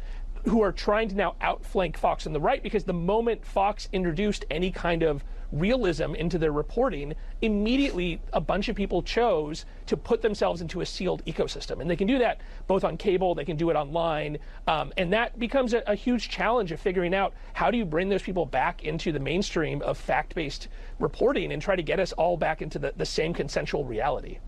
who 0.46 0.62
are 0.62 0.72
trying 0.72 1.08
to 1.10 1.16
now 1.16 1.36
outflank 1.42 1.98
Fox 1.98 2.28
on 2.28 2.34
the 2.34 2.40
right 2.40 2.62
because 2.62 2.84
the 2.84 2.94
moment 2.94 3.46
Fox 3.46 3.88
introduced 3.94 4.46
any 4.52 4.72
kind 4.72 5.04
of 5.04 5.24
realism 5.54 6.16
into 6.16 6.38
their 6.38 6.52
reporting, 6.52 7.14
immediately 7.42 8.20
a 8.34 8.42
bunch 8.42 8.68
of 8.70 8.76
people 8.76 9.02
chose 9.04 9.66
to 9.86 9.96
put 9.96 10.22
themselves 10.22 10.62
into 10.62 10.82
a 10.82 10.86
sealed 10.86 11.24
ecosystem. 11.26 11.80
And 11.80 11.90
they 11.90 11.96
can 11.96 12.08
do 12.08 12.18
that 12.18 12.42
both 12.68 12.84
on 12.84 12.98
cable, 12.98 13.36
they 13.36 13.46
can 13.46 13.56
do 13.56 13.70
it 13.70 13.76
online. 13.76 14.40
Um, 14.68 14.92
and 14.98 15.14
that 15.14 15.38
becomes 15.40 15.74
a, 15.74 15.84
a, 15.86 15.96
huge 15.96 16.30
challenge 16.30 16.72
of 16.72 16.80
figuring 16.80 17.14
out 17.14 17.34
how 17.54 17.70
do 17.70 17.78
you 17.78 17.86
bring 17.86 18.10
those 18.10 18.24
people 18.24 18.46
back 18.46 18.84
into 18.84 19.12
the 19.12 19.20
mainstream 19.20 19.82
of 19.84 19.98
fact 19.98 20.34
based 20.34 20.68
reporting 21.00 21.52
and 21.52 21.62
try 21.62 21.76
to 21.76 21.84
get 21.84 22.00
us 22.00 22.12
all 22.14 22.36
back 22.36 22.62
into 22.62 22.80
the, 22.80 22.94
the 22.98 23.06
same 23.06 23.34
consensual 23.34 23.86
reality. 23.86 24.40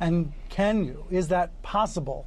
And 0.00 0.32
can 0.48 0.84
you? 0.84 1.06
Is 1.10 1.28
that 1.28 1.62
possible? 1.62 2.26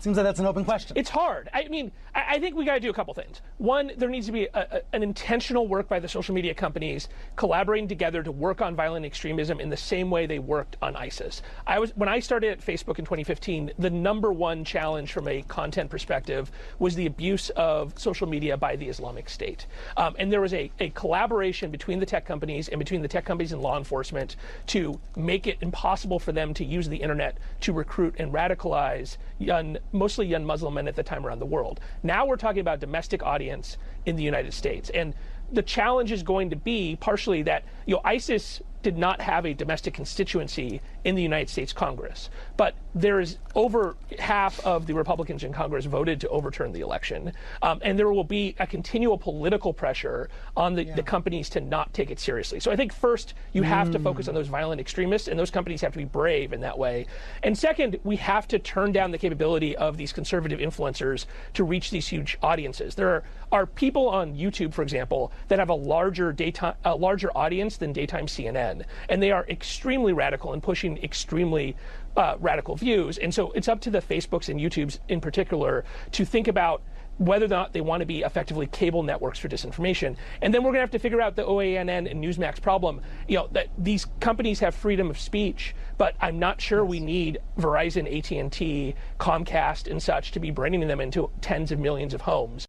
Seems 0.00 0.16
like 0.16 0.24
that's 0.24 0.40
an 0.40 0.46
open 0.46 0.64
question. 0.64 0.96
It's 0.96 1.10
hard. 1.10 1.50
I 1.52 1.68
mean, 1.68 1.92
I, 2.14 2.38
think 2.40 2.56
we 2.56 2.64
got 2.64 2.74
to 2.74 2.80
do 2.80 2.90
a 2.90 2.92
couple 2.92 3.14
things. 3.14 3.40
One, 3.58 3.92
there 3.96 4.08
needs 4.08 4.26
to 4.26 4.32
be 4.32 4.44
a, 4.46 4.50
a, 4.54 4.82
an 4.92 5.02
intentional 5.02 5.68
work 5.68 5.88
by 5.88 6.00
the 6.00 6.08
social 6.08 6.34
media 6.34 6.54
companies 6.54 7.08
collaborating 7.36 7.88
together 7.88 8.22
to 8.22 8.32
work 8.32 8.60
on 8.60 8.74
violent 8.74 9.06
extremism 9.06 9.60
in 9.60 9.70
the 9.70 9.76
same 9.76 10.10
way 10.10 10.26
they 10.26 10.38
worked 10.38 10.76
on 10.82 10.96
ISIS. 10.96 11.42
I 11.66 11.78
was 11.78 11.94
when 11.96 12.08
I 12.08 12.20
started 12.20 12.50
at 12.50 12.60
Facebook 12.60 12.98
in 12.98 13.04
2015. 13.04 13.72
The 13.78 13.90
number 13.90 14.32
one 14.32 14.64
challenge 14.64 15.12
from 15.12 15.28
a 15.28 15.42
content 15.42 15.90
perspective 15.90 16.50
was 16.78 16.94
the 16.94 17.06
abuse 17.06 17.50
of 17.50 17.96
social 17.98 18.26
media 18.26 18.56
by 18.56 18.76
the 18.76 18.88
Islamic 18.88 19.28
State, 19.28 19.66
um, 19.96 20.16
and 20.18 20.32
there 20.32 20.40
was 20.40 20.54
a, 20.54 20.70
a 20.80 20.90
collaboration 20.90 21.70
between 21.70 22.00
the 22.00 22.06
tech 22.06 22.24
companies 22.24 22.68
and 22.68 22.78
between 22.78 23.02
the 23.02 23.08
tech 23.08 23.24
companies 23.24 23.52
and 23.52 23.62
law 23.62 23.78
enforcement 23.78 24.36
to 24.66 24.98
make 25.16 25.46
it 25.46 25.58
impossible 25.60 26.18
for 26.18 26.32
them 26.32 26.54
to 26.54 26.64
use 26.64 26.88
the 26.88 26.96
internet 26.96 27.38
to 27.60 27.72
recruit 27.72 28.14
and 28.18 28.32
radicalize 28.32 29.16
young 29.38 29.76
mostly 29.92 30.26
young 30.26 30.44
Muslim 30.44 30.74
men 30.74 30.88
at 30.88 30.96
the 30.96 31.02
time 31.02 31.26
around 31.26 31.38
the 31.38 31.46
world. 31.46 31.80
Now 32.02 32.26
we're 32.26 32.36
talking 32.36 32.60
about 32.60 32.80
domestic 32.80 33.22
audience 33.22 33.76
in 34.06 34.16
the 34.16 34.22
United 34.22 34.54
States. 34.54 34.90
And 34.90 35.14
the 35.52 35.62
challenge 35.62 36.12
is 36.12 36.22
going 36.22 36.50
to 36.50 36.56
be 36.56 36.96
partially 37.00 37.42
that 37.42 37.64
you 37.86 37.94
know 37.94 38.00
ISIS 38.04 38.62
did 38.82 38.96
not 38.96 39.20
have 39.20 39.44
a 39.44 39.54
domestic 39.54 39.94
constituency 39.94 40.80
in 41.04 41.14
the 41.14 41.22
United 41.22 41.48
States 41.50 41.72
Congress. 41.72 42.30
But 42.56 42.74
there 42.94 43.20
is 43.20 43.38
over 43.54 43.96
half 44.18 44.64
of 44.66 44.86
the 44.86 44.94
Republicans 44.94 45.44
in 45.44 45.52
Congress 45.52 45.84
voted 45.84 46.20
to 46.20 46.28
overturn 46.28 46.72
the 46.72 46.80
election. 46.80 47.32
Um, 47.62 47.80
and 47.82 47.98
there 47.98 48.12
will 48.12 48.24
be 48.24 48.56
a 48.58 48.66
continual 48.66 49.16
political 49.18 49.72
pressure 49.72 50.28
on 50.56 50.74
the, 50.74 50.84
yeah. 50.84 50.94
the, 50.96 51.02
companies 51.02 51.48
to 51.50 51.60
not 51.60 51.92
take 51.94 52.10
it 52.10 52.18
seriously. 52.18 52.60
So 52.60 52.70
I 52.70 52.76
think 52.76 52.92
first, 52.92 53.34
you 53.52 53.62
have 53.62 53.88
mm. 53.88 53.92
to 53.92 53.98
focus 53.98 54.28
on 54.28 54.34
those 54.34 54.48
violent 54.48 54.80
extremists, 54.80 55.28
and 55.28 55.38
those 55.38 55.50
companies 55.50 55.80
have 55.80 55.92
to 55.92 55.98
be 55.98 56.04
brave 56.04 56.52
in 56.52 56.60
that 56.60 56.78
way. 56.78 57.06
And 57.42 57.56
second, 57.56 57.98
we 58.04 58.16
have 58.16 58.46
to 58.48 58.58
turn 58.58 58.92
down 58.92 59.10
the 59.10 59.18
capability 59.18 59.76
of 59.76 59.96
these 59.96 60.12
conservative 60.12 60.60
influencers 60.60 61.26
to 61.54 61.64
reach 61.64 61.90
these 61.90 62.08
huge 62.08 62.38
audiences. 62.42 62.94
There 62.94 63.08
are, 63.08 63.24
are 63.52 63.66
people 63.66 64.08
on 64.08 64.36
YouTube, 64.36 64.72
for 64.72 64.82
example, 64.82 65.32
that 65.48 65.58
have 65.58 65.70
a 65.70 65.74
larger 65.74 66.32
daytime, 66.32 66.74
a 66.84 66.94
larger 66.94 67.36
audience 67.36 67.76
than 67.76 67.92
daytime 67.92 68.26
CNN, 68.26 68.69
and 69.08 69.22
they 69.22 69.30
are 69.30 69.46
extremely 69.48 70.12
radical 70.12 70.52
and 70.52 70.62
pushing 70.62 70.98
extremely 71.02 71.76
uh, 72.16 72.36
radical 72.40 72.76
views. 72.76 73.18
And 73.18 73.32
so 73.32 73.50
it's 73.52 73.68
up 73.68 73.80
to 73.82 73.90
the 73.90 74.00
Facebooks 74.00 74.48
and 74.48 74.60
YouTubes 74.60 74.98
in 75.08 75.20
particular 75.20 75.84
to 76.12 76.24
think 76.24 76.48
about 76.48 76.82
whether 77.20 77.44
or 77.44 77.48
not 77.48 77.74
they 77.74 77.82
want 77.82 78.00
to 78.00 78.06
be 78.06 78.22
effectively 78.22 78.66
cable 78.66 79.02
networks 79.02 79.38
for 79.38 79.48
disinformation. 79.48 80.16
And 80.40 80.54
then 80.54 80.62
we're 80.62 80.70
going 80.70 80.78
to 80.78 80.80
have 80.80 80.90
to 80.92 80.98
figure 80.98 81.20
out 81.20 81.36
the 81.36 81.44
OANN 81.44 82.10
and 82.10 82.24
Newsmax 82.24 82.62
problem. 82.62 83.02
You 83.28 83.36
know, 83.36 83.48
that 83.52 83.68
these 83.76 84.06
companies 84.20 84.58
have 84.60 84.74
freedom 84.74 85.10
of 85.10 85.18
speech, 85.18 85.74
but 85.98 86.14
I'm 86.20 86.38
not 86.38 86.62
sure 86.62 86.82
we 86.82 86.98
need 86.98 87.38
Verizon, 87.58 88.06
AT&T, 88.06 88.94
Comcast 89.18 89.90
and 89.90 90.02
such 90.02 90.32
to 90.32 90.40
be 90.40 90.50
bringing 90.50 90.88
them 90.88 91.00
into 91.00 91.30
tens 91.42 91.70
of 91.70 91.78
millions 91.78 92.14
of 92.14 92.22
homes. 92.22 92.66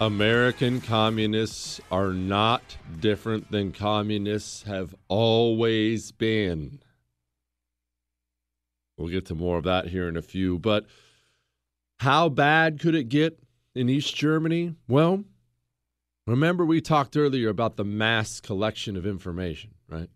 American 0.00 0.80
communists 0.80 1.78
are 1.92 2.14
not 2.14 2.62
different 3.00 3.50
than 3.50 3.70
communists 3.70 4.62
have 4.62 4.94
always 5.08 6.10
been. 6.10 6.80
We'll 8.96 9.08
get 9.08 9.26
to 9.26 9.34
more 9.34 9.58
of 9.58 9.64
that 9.64 9.88
here 9.88 10.08
in 10.08 10.16
a 10.16 10.22
few. 10.22 10.58
But 10.58 10.86
how 11.98 12.30
bad 12.30 12.80
could 12.80 12.94
it 12.94 13.10
get 13.10 13.40
in 13.74 13.90
East 13.90 14.16
Germany? 14.16 14.74
Well, 14.88 15.24
remember 16.26 16.64
we 16.64 16.80
talked 16.80 17.14
earlier 17.14 17.50
about 17.50 17.76
the 17.76 17.84
mass 17.84 18.40
collection 18.40 18.96
of 18.96 19.04
information, 19.04 19.74
right? 19.86 20.08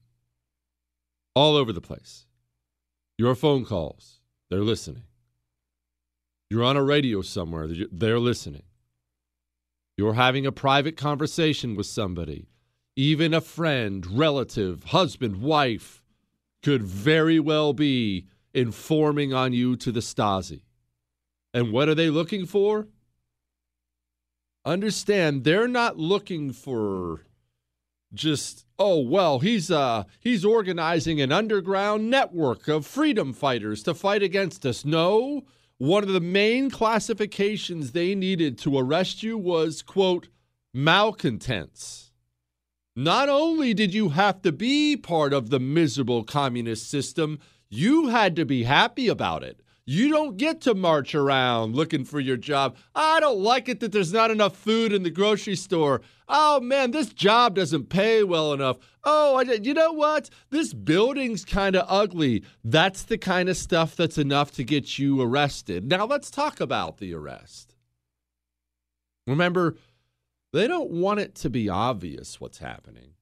All 1.34 1.56
over 1.56 1.74
the 1.74 1.82
place. 1.82 2.24
Your 3.18 3.34
phone 3.34 3.66
calls, 3.66 4.20
they're 4.48 4.60
listening. 4.60 5.04
You're 6.48 6.64
on 6.64 6.78
a 6.78 6.82
radio 6.82 7.20
somewhere, 7.20 7.68
they're 7.92 8.18
listening 8.18 8.62
you're 9.96 10.14
having 10.14 10.46
a 10.46 10.52
private 10.52 10.96
conversation 10.96 11.76
with 11.76 11.86
somebody, 11.86 12.46
even 12.96 13.32
a 13.32 13.40
friend, 13.40 14.06
relative, 14.06 14.84
husband, 14.84 15.36
wife, 15.36 16.02
could 16.62 16.82
very 16.82 17.38
well 17.38 17.72
be 17.72 18.26
informing 18.52 19.32
on 19.32 19.52
you 19.52 19.76
to 19.76 19.92
the 19.92 20.00
Stasi. 20.00 20.62
And 21.52 21.72
what 21.72 21.88
are 21.88 21.94
they 21.94 22.10
looking 22.10 22.46
for? 22.46 22.88
Understand, 24.64 25.44
they're 25.44 25.68
not 25.68 25.98
looking 25.98 26.52
for 26.52 27.26
just 28.14 28.64
oh 28.78 29.00
well 29.00 29.40
he's 29.40 29.70
uh 29.70 30.04
he's 30.20 30.44
organizing 30.44 31.20
an 31.20 31.32
underground 31.32 32.08
network 32.08 32.68
of 32.68 32.86
freedom 32.86 33.32
fighters 33.32 33.82
to 33.82 33.92
fight 33.92 34.22
against 34.22 34.64
us 34.64 34.84
no 34.84 35.42
one 35.78 36.02
of 36.04 36.08
the 36.08 36.20
main 36.20 36.70
classifications 36.70 37.92
they 37.92 38.14
needed 38.14 38.58
to 38.58 38.78
arrest 38.78 39.22
you 39.22 39.36
was, 39.36 39.82
quote, 39.82 40.28
malcontents. 40.72 42.12
Not 42.96 43.28
only 43.28 43.74
did 43.74 43.92
you 43.92 44.10
have 44.10 44.42
to 44.42 44.52
be 44.52 44.96
part 44.96 45.32
of 45.32 45.50
the 45.50 45.58
miserable 45.58 46.22
communist 46.22 46.88
system, 46.88 47.38
You 47.68 48.06
had 48.06 48.36
to 48.36 48.44
be 48.44 48.62
happy 48.62 49.08
about 49.08 49.42
it. 49.42 49.60
You 49.86 50.08
don't 50.08 50.38
get 50.38 50.62
to 50.62 50.74
march 50.74 51.14
around 51.14 51.76
looking 51.76 52.04
for 52.04 52.18
your 52.18 52.38
job. 52.38 52.76
I 52.94 53.20
don't 53.20 53.40
like 53.40 53.68
it 53.68 53.80
that 53.80 53.92
there's 53.92 54.14
not 54.14 54.30
enough 54.30 54.56
food 54.56 54.94
in 54.94 55.02
the 55.02 55.10
grocery 55.10 55.56
store. 55.56 56.00
Oh 56.26 56.58
man, 56.60 56.90
this 56.90 57.12
job 57.12 57.54
doesn't 57.54 57.90
pay 57.90 58.24
well 58.24 58.54
enough. 58.54 58.78
Oh, 59.04 59.36
I, 59.36 59.42
you 59.42 59.74
know 59.74 59.92
what? 59.92 60.30
This 60.48 60.72
building's 60.72 61.44
kind 61.44 61.76
of 61.76 61.84
ugly. 61.86 62.44
That's 62.64 63.02
the 63.02 63.18
kind 63.18 63.50
of 63.50 63.58
stuff 63.58 63.94
that's 63.94 64.16
enough 64.16 64.52
to 64.52 64.64
get 64.64 64.98
you 64.98 65.20
arrested. 65.20 65.84
Now 65.84 66.06
let's 66.06 66.30
talk 66.30 66.60
about 66.60 66.96
the 66.96 67.12
arrest. 67.12 67.74
Remember, 69.26 69.76
they 70.54 70.66
don't 70.66 70.90
want 70.90 71.20
it 71.20 71.34
to 71.36 71.50
be 71.50 71.68
obvious 71.68 72.40
what's 72.40 72.58
happening. 72.58 73.14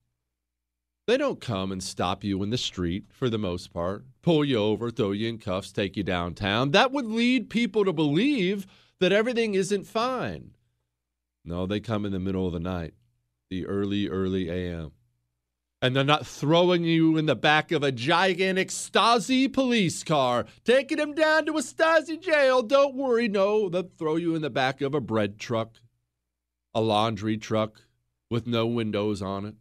They 1.05 1.17
don't 1.17 1.41
come 1.41 1.73
and 1.73 1.83
stop 1.83 2.23
you 2.23 2.41
in 2.43 2.49
the 2.49 2.57
street 2.57 3.07
for 3.11 3.29
the 3.29 3.37
most 3.37 3.73
part, 3.73 4.05
pull 4.21 4.45
you 4.45 4.57
over, 4.57 4.89
throw 4.89 5.11
you 5.11 5.27
in 5.27 5.37
cuffs, 5.37 5.73
take 5.73 5.97
you 5.97 6.03
downtown. 6.03 6.71
That 6.71 6.93
would 6.93 7.07
lead 7.07 7.49
people 7.49 7.83
to 7.83 7.91
believe 7.91 8.65
that 9.01 9.11
everything 9.11 9.53
isn't 9.53 9.83
fine. 9.83 10.51
No, 11.43 11.65
they 11.65 11.81
come 11.81 12.05
in 12.05 12.13
the 12.13 12.19
middle 12.19 12.47
of 12.47 12.53
the 12.53 12.59
night, 12.61 12.93
the 13.49 13.65
early, 13.65 14.07
early 14.07 14.49
AM. 14.49 14.93
And 15.81 15.93
they're 15.93 16.05
not 16.05 16.25
throwing 16.25 16.85
you 16.85 17.17
in 17.17 17.25
the 17.25 17.35
back 17.35 17.73
of 17.73 17.83
a 17.83 17.91
gigantic 17.91 18.69
Stasi 18.69 19.51
police 19.51 20.05
car, 20.05 20.45
taking 20.63 20.99
him 20.99 21.13
down 21.13 21.45
to 21.47 21.57
a 21.57 21.61
Stasi 21.61 22.21
jail. 22.21 22.61
Don't 22.61 22.95
worry, 22.95 23.27
no, 23.27 23.67
they'll 23.67 23.89
throw 23.97 24.15
you 24.15 24.35
in 24.35 24.41
the 24.41 24.49
back 24.49 24.79
of 24.79 24.95
a 24.95 25.01
bread 25.01 25.37
truck, 25.37 25.73
a 26.73 26.79
laundry 26.79 27.37
truck 27.37 27.81
with 28.29 28.47
no 28.47 28.65
windows 28.65 29.21
on 29.21 29.43
it 29.43 29.55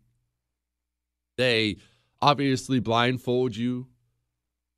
they 1.37 1.77
obviously 2.21 2.79
blindfold 2.79 3.57
you, 3.57 3.89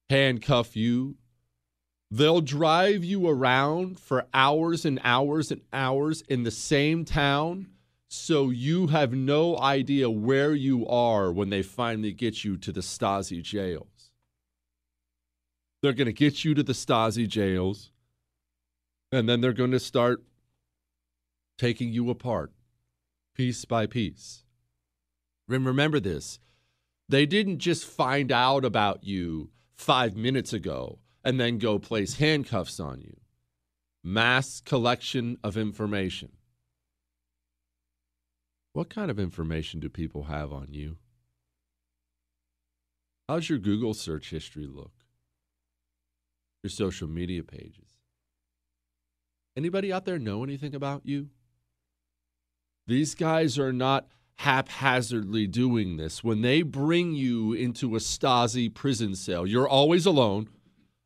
handcuff 0.08 0.76
you. 0.76 1.16
They'll 2.10 2.40
drive 2.40 3.02
you 3.02 3.28
around 3.28 3.98
for 3.98 4.26
hours 4.32 4.84
and 4.84 5.00
hours 5.02 5.50
and 5.50 5.62
hours 5.72 6.22
in 6.22 6.44
the 6.44 6.50
same 6.50 7.04
town 7.04 7.68
so 8.08 8.50
you 8.50 8.86
have 8.88 9.12
no 9.12 9.58
idea 9.58 10.08
where 10.08 10.54
you 10.54 10.86
are 10.86 11.32
when 11.32 11.50
they 11.50 11.62
finally 11.62 12.12
get 12.12 12.44
you 12.44 12.56
to 12.58 12.70
the 12.70 12.80
Stasi 12.80 13.42
jails. 13.42 14.10
They're 15.82 15.92
going 15.92 16.06
to 16.06 16.12
get 16.12 16.44
you 16.44 16.54
to 16.54 16.62
the 16.62 16.72
Stasi 16.72 17.26
jails, 17.26 17.90
and 19.10 19.28
then 19.28 19.40
they're 19.40 19.52
going 19.52 19.72
to 19.72 19.80
start 19.80 20.22
taking 21.58 21.92
you 21.92 22.08
apart 22.08 22.52
piece 23.34 23.64
by 23.64 23.86
piece. 23.86 24.44
Remember 25.48 25.98
this 25.98 26.38
they 27.08 27.26
didn't 27.26 27.58
just 27.58 27.84
find 27.84 28.32
out 28.32 28.64
about 28.64 29.04
you 29.04 29.50
five 29.76 30.16
minutes 30.16 30.52
ago 30.52 30.98
and 31.24 31.38
then 31.38 31.58
go 31.58 31.78
place 31.78 32.14
handcuffs 32.14 32.80
on 32.80 33.00
you. 33.00 33.16
Mass 34.02 34.60
collection 34.60 35.38
of 35.42 35.56
information. 35.56 36.32
What 38.72 38.90
kind 38.90 39.10
of 39.10 39.18
information 39.18 39.80
do 39.80 39.88
people 39.88 40.24
have 40.24 40.52
on 40.52 40.68
you? 40.72 40.96
How's 43.28 43.48
your 43.48 43.58
Google 43.58 43.94
search 43.94 44.30
history 44.30 44.66
look? 44.66 44.92
Your 46.62 46.70
social 46.70 47.08
media 47.08 47.42
pages? 47.42 47.94
Anybody 49.56 49.92
out 49.92 50.04
there 50.04 50.18
know 50.18 50.42
anything 50.42 50.74
about 50.74 51.02
you? 51.06 51.28
These 52.86 53.14
guys 53.14 53.58
are 53.58 53.72
not 53.72 54.08
haphazardly 54.38 55.46
doing 55.46 55.96
this. 55.96 56.24
When 56.24 56.42
they 56.42 56.62
bring 56.62 57.12
you 57.12 57.52
into 57.52 57.94
a 57.96 57.98
Stasi 57.98 58.72
prison 58.72 59.14
cell, 59.14 59.46
you're 59.46 59.68
always 59.68 60.06
alone, 60.06 60.48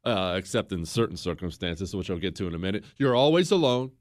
uh, 0.04 0.34
except 0.36 0.72
in 0.72 0.84
certain 0.86 1.16
circumstances, 1.16 1.94
which 1.94 2.10
I'll 2.10 2.18
get 2.18 2.36
to 2.36 2.46
in 2.46 2.54
a 2.54 2.58
minute. 2.58 2.84
You're 2.96 3.16
always 3.16 3.50
alone. 3.50 3.92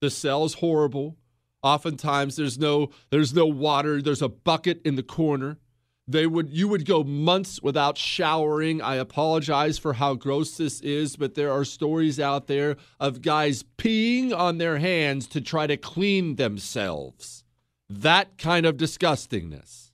The 0.00 0.10
cell 0.10 0.44
is 0.44 0.54
horrible. 0.54 1.16
Oftentimes 1.62 2.36
there's 2.36 2.58
no 2.58 2.90
there's 3.10 3.34
no 3.34 3.46
water. 3.46 4.02
There's 4.02 4.22
a 4.22 4.28
bucket 4.28 4.80
in 4.84 4.96
the 4.96 5.02
corner. 5.02 5.58
They 6.06 6.26
would 6.26 6.50
you 6.50 6.68
would 6.68 6.84
go 6.84 7.02
months 7.02 7.60
without 7.62 7.98
showering. 7.98 8.80
I 8.82 8.96
apologize 8.96 9.78
for 9.78 9.94
how 9.94 10.14
gross 10.14 10.56
this 10.56 10.80
is, 10.80 11.16
but 11.16 11.34
there 11.34 11.50
are 11.50 11.64
stories 11.64 12.20
out 12.20 12.46
there 12.46 12.76
of 13.00 13.22
guys 13.22 13.64
peeing 13.78 14.36
on 14.36 14.58
their 14.58 14.78
hands 14.78 15.26
to 15.28 15.40
try 15.40 15.66
to 15.66 15.76
clean 15.76 16.36
themselves 16.36 17.42
that 17.88 18.38
kind 18.38 18.66
of 18.66 18.76
disgustingness. 18.76 19.90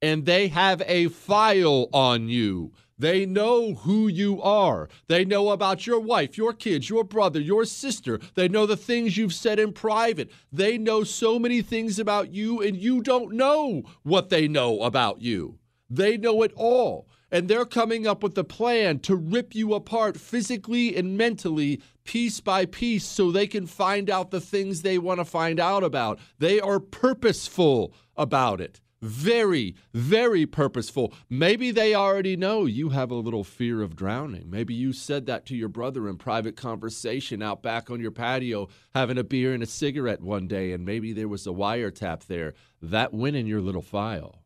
And 0.00 0.26
they 0.26 0.48
have 0.48 0.82
a 0.86 1.08
file 1.08 1.88
on 1.92 2.28
you. 2.28 2.72
They 2.98 3.26
know 3.26 3.74
who 3.74 4.06
you 4.06 4.40
are. 4.42 4.88
They 5.08 5.24
know 5.24 5.50
about 5.50 5.86
your 5.86 5.98
wife, 5.98 6.36
your 6.36 6.52
kids, 6.52 6.88
your 6.88 7.04
brother, 7.04 7.40
your 7.40 7.64
sister. 7.64 8.20
They 8.34 8.48
know 8.48 8.66
the 8.66 8.76
things 8.76 9.16
you've 9.16 9.34
said 9.34 9.58
in 9.58 9.72
private. 9.72 10.30
They 10.52 10.78
know 10.78 11.02
so 11.02 11.38
many 11.38 11.62
things 11.62 11.98
about 11.98 12.32
you, 12.32 12.60
and 12.60 12.76
you 12.76 13.02
don't 13.02 13.32
know 13.32 13.82
what 14.02 14.28
they 14.28 14.46
know 14.46 14.82
about 14.82 15.20
you. 15.20 15.58
They 15.90 16.16
know 16.16 16.42
it 16.42 16.52
all 16.54 17.08
and 17.32 17.48
they're 17.48 17.64
coming 17.64 18.06
up 18.06 18.22
with 18.22 18.36
a 18.36 18.44
plan 18.44 18.98
to 19.00 19.16
rip 19.16 19.54
you 19.54 19.72
apart 19.72 20.18
physically 20.18 20.94
and 20.94 21.16
mentally 21.16 21.80
piece 22.04 22.40
by 22.40 22.66
piece 22.66 23.04
so 23.04 23.30
they 23.30 23.46
can 23.46 23.66
find 23.66 24.10
out 24.10 24.30
the 24.30 24.40
things 24.40 24.82
they 24.82 24.98
want 24.98 25.20
to 25.20 25.24
find 25.24 25.60
out 25.60 25.84
about. 25.84 26.18
They 26.38 26.60
are 26.60 26.80
purposeful 26.80 27.94
about 28.16 28.60
it. 28.60 28.80
Very, 29.02 29.74
very 29.92 30.46
purposeful. 30.46 31.12
Maybe 31.28 31.72
they 31.72 31.92
already 31.92 32.36
know 32.36 32.66
you 32.66 32.90
have 32.90 33.10
a 33.10 33.16
little 33.16 33.42
fear 33.42 33.82
of 33.82 33.96
drowning. 33.96 34.48
Maybe 34.48 34.74
you 34.74 34.92
said 34.92 35.26
that 35.26 35.44
to 35.46 35.56
your 35.56 35.68
brother 35.68 36.08
in 36.08 36.18
private 36.18 36.56
conversation 36.56 37.42
out 37.42 37.64
back 37.64 37.90
on 37.90 38.00
your 38.00 38.12
patio, 38.12 38.68
having 38.94 39.18
a 39.18 39.24
beer 39.24 39.54
and 39.54 39.62
a 39.62 39.66
cigarette 39.66 40.20
one 40.20 40.46
day, 40.46 40.70
and 40.70 40.84
maybe 40.84 41.12
there 41.12 41.26
was 41.26 41.48
a 41.48 41.50
wiretap 41.50 42.26
there. 42.26 42.54
That 42.80 43.12
went 43.12 43.34
in 43.34 43.48
your 43.48 43.60
little 43.60 43.82
file. 43.82 44.44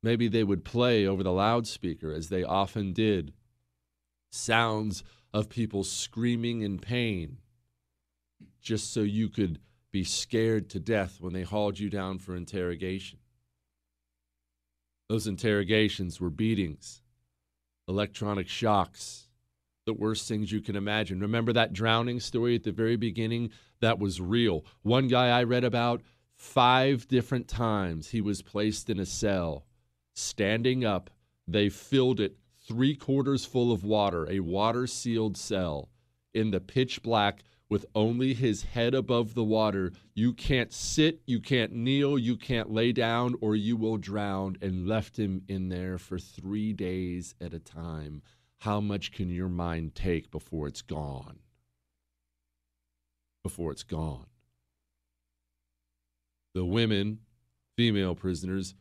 Maybe 0.00 0.28
they 0.28 0.44
would 0.44 0.64
play 0.64 1.06
over 1.06 1.24
the 1.24 1.32
loudspeaker, 1.32 2.12
as 2.12 2.28
they 2.28 2.44
often 2.44 2.92
did, 2.92 3.32
sounds 4.34 5.04
of 5.32 5.48
people 5.48 5.84
screaming 5.84 6.62
in 6.62 6.78
pain, 6.78 7.38
just 8.60 8.92
so 8.92 9.00
you 9.00 9.28
could 9.28 9.58
be 9.92 10.04
scared 10.04 10.68
to 10.70 10.80
death 10.80 11.18
when 11.20 11.32
they 11.32 11.42
hauled 11.42 11.78
you 11.78 11.88
down 11.88 12.18
for 12.18 12.34
interrogation. 12.34 13.18
Those 15.08 15.26
interrogations 15.26 16.20
were 16.20 16.30
beatings, 16.30 17.02
electronic 17.86 18.48
shocks, 18.48 19.28
the 19.86 19.92
worst 19.92 20.26
things 20.26 20.50
you 20.50 20.60
can 20.60 20.76
imagine. 20.76 21.20
Remember 21.20 21.52
that 21.52 21.72
drowning 21.72 22.20
story 22.20 22.54
at 22.54 22.64
the 22.64 22.72
very 22.72 22.96
beginning? 22.96 23.50
That 23.80 23.98
was 23.98 24.20
real. 24.20 24.64
One 24.82 25.08
guy 25.08 25.28
I 25.28 25.44
read 25.44 25.64
about, 25.64 26.02
five 26.36 27.06
different 27.06 27.48
times 27.48 28.10
he 28.10 28.20
was 28.20 28.42
placed 28.42 28.88
in 28.88 28.98
a 28.98 29.06
cell 29.06 29.66
standing 30.14 30.84
up. 30.84 31.10
They 31.46 31.68
filled 31.68 32.18
it 32.18 32.36
three 32.66 32.94
quarters 32.94 33.44
full 33.44 33.72
of 33.72 33.84
water, 33.84 34.28
a 34.30 34.40
water 34.40 34.86
sealed 34.86 35.36
cell 35.36 35.90
in 36.32 36.50
the 36.50 36.60
pitch 36.60 37.02
black 37.02 37.42
with 37.68 37.86
only 37.94 38.34
his 38.34 38.62
head 38.62 38.94
above 38.94 39.34
the 39.34 39.44
water. 39.44 39.92
You 40.14 40.32
can't 40.32 40.72
sit, 40.72 41.20
you 41.26 41.40
can't 41.40 41.72
kneel, 41.72 42.18
you 42.18 42.36
can't 42.36 42.70
lay 42.70 42.92
down, 42.92 43.36
or 43.40 43.56
you 43.56 43.76
will 43.76 43.96
drown, 43.96 44.56
and 44.60 44.86
left 44.86 45.18
him 45.18 45.42
in 45.48 45.68
there 45.68 45.98
for 45.98 46.18
three 46.18 46.72
days 46.72 47.34
at 47.40 47.54
a 47.54 47.58
time. 47.58 48.22
How 48.60 48.80
much 48.80 49.12
can 49.12 49.30
your 49.30 49.48
mind 49.48 49.94
take 49.94 50.30
before 50.30 50.68
it's 50.68 50.82
gone? 50.82 51.38
Before 53.42 53.72
it's 53.72 53.82
gone. 53.82 54.26
The 56.54 56.64
women, 56.64 57.18
female 57.76 58.14
prisoners, 58.14 58.74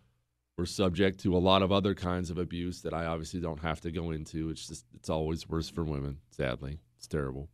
were 0.57 0.65
subject 0.65 1.19
to 1.21 1.35
a 1.35 1.39
lot 1.39 1.61
of 1.61 1.71
other 1.71 1.95
kinds 1.95 2.29
of 2.29 2.37
abuse 2.37 2.81
that 2.81 2.93
I 2.93 3.05
obviously 3.05 3.39
don't 3.39 3.61
have 3.61 3.81
to 3.81 3.91
go 3.91 4.11
into. 4.11 4.49
It's 4.49 4.67
just 4.67 4.85
it's 4.93 5.09
always 5.09 5.49
worse 5.49 5.69
for 5.69 5.83
women, 5.83 6.17
sadly. 6.29 6.79
It's 6.97 7.07
terrible. 7.07 7.49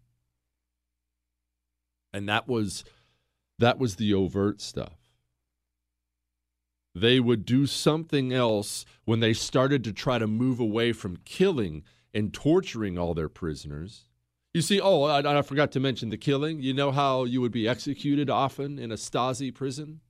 And 2.13 2.27
that 2.27 2.47
was 2.47 2.83
that 3.59 3.79
was 3.79 3.95
the 3.95 4.13
overt 4.13 4.61
stuff. 4.61 4.97
They 6.95 7.19
would 7.19 7.45
do 7.45 7.65
something 7.65 8.33
else 8.33 8.83
when 9.05 9.19
they 9.19 9.33
started 9.33 9.83
to 9.83 9.93
try 9.93 10.17
to 10.17 10.27
move 10.27 10.59
away 10.59 10.91
from 10.91 11.19
killing 11.23 11.83
and 12.13 12.33
torturing 12.33 12.97
all 12.97 13.13
their 13.13 13.29
prisoners. 13.29 14.05
You 14.53 14.61
see, 14.61 14.81
oh, 14.81 15.03
I, 15.03 15.37
I 15.37 15.41
forgot 15.43 15.71
to 15.73 15.79
mention 15.79 16.09
the 16.09 16.17
killing. 16.17 16.59
You 16.59 16.73
know 16.73 16.91
how 16.91 17.25
you 17.25 17.39
would 17.41 17.51
be 17.51 17.67
executed 17.67 18.29
often 18.29 18.79
in 18.79 18.91
a 18.91 18.95
Stasi 18.95 19.53
prison? 19.53 20.01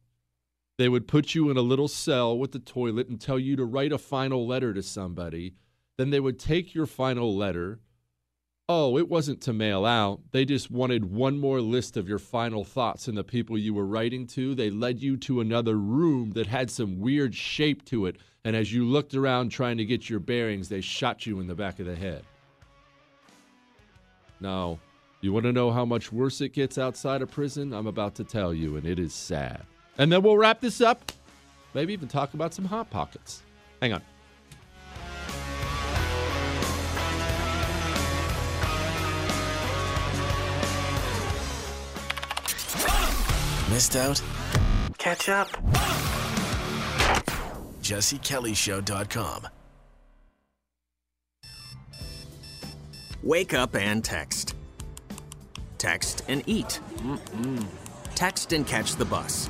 They 0.79 0.87
would 0.87 1.09
put 1.09 1.35
you 1.35 1.49
in 1.49 1.57
a 1.57 1.61
little 1.61 1.89
cell 1.89 2.37
with 2.37 2.53
the 2.53 2.59
toilet 2.59 3.09
and 3.09 3.19
tell 3.19 3.37
you 3.37 3.57
to 3.57 3.65
write 3.65 3.91
a 3.91 3.97
final 3.97 4.47
letter 4.47 4.73
to 4.73 4.81
somebody. 4.81 5.55
Then 5.97 6.09
they 6.09 6.21
would 6.21 6.39
take 6.39 6.73
your 6.73 6.85
final 6.85 7.35
letter. 7.35 7.81
Oh, 8.69 8.97
it 8.97 9.09
wasn't 9.09 9.41
to 9.41 9.51
mail 9.51 9.85
out. 9.85 10.21
They 10.31 10.45
just 10.45 10.71
wanted 10.71 11.11
one 11.11 11.37
more 11.37 11.59
list 11.59 11.97
of 11.97 12.07
your 12.07 12.17
final 12.17 12.63
thoughts 12.63 13.09
and 13.09 13.17
the 13.17 13.25
people 13.25 13.57
you 13.57 13.73
were 13.73 13.85
writing 13.85 14.25
to. 14.27 14.55
They 14.55 14.69
led 14.69 15.01
you 15.01 15.17
to 15.17 15.41
another 15.41 15.77
room 15.77 16.31
that 16.31 16.47
had 16.47 16.71
some 16.71 17.01
weird 17.01 17.35
shape 17.35 17.83
to 17.87 18.05
it. 18.05 18.15
and 18.45 18.55
as 18.55 18.71
you 18.71 18.85
looked 18.85 19.13
around 19.13 19.49
trying 19.49 19.75
to 19.79 19.85
get 19.85 20.09
your 20.09 20.21
bearings, 20.21 20.69
they 20.69 20.79
shot 20.79 21.25
you 21.25 21.41
in 21.41 21.47
the 21.47 21.55
back 21.55 21.81
of 21.81 21.87
the 21.87 21.95
head. 21.95 22.23
Now, 24.39 24.79
you 25.19 25.33
want 25.33 25.45
to 25.45 25.51
know 25.51 25.71
how 25.71 25.83
much 25.83 26.13
worse 26.13 26.39
it 26.39 26.53
gets 26.53 26.77
outside 26.77 27.21
of 27.21 27.29
prison? 27.29 27.73
I'm 27.73 27.87
about 27.87 28.15
to 28.15 28.23
tell 28.23 28.53
you, 28.53 28.77
and 28.77 28.87
it 28.87 28.97
is 28.97 29.13
sad. 29.13 29.65
And 29.99 30.09
then 30.09 30.23
we'll 30.23 30.37
wrap 30.37 30.61
this 30.61 30.79
up. 30.79 31.11
Maybe 31.73 31.91
even 31.93 32.07
talk 32.07 32.33
about 32.33 32.53
some 32.53 32.65
Hot 32.65 32.89
Pockets. 32.89 33.43
Hang 33.81 33.93
on. 33.93 34.01
Missed 43.69 43.95
out? 43.97 44.21
Catch 44.97 45.29
up. 45.29 45.49
JesseKellyShow.com. 47.81 49.47
Wake 53.21 53.53
up 53.53 53.75
and 53.75 54.03
text. 54.03 54.55
Text 55.77 56.23
and 56.29 56.41
eat. 56.47 56.79
Mm-mm. 56.97 57.65
Text 58.15 58.53
and 58.53 58.65
catch 58.65 58.95
the 58.95 59.05
bus. 59.05 59.49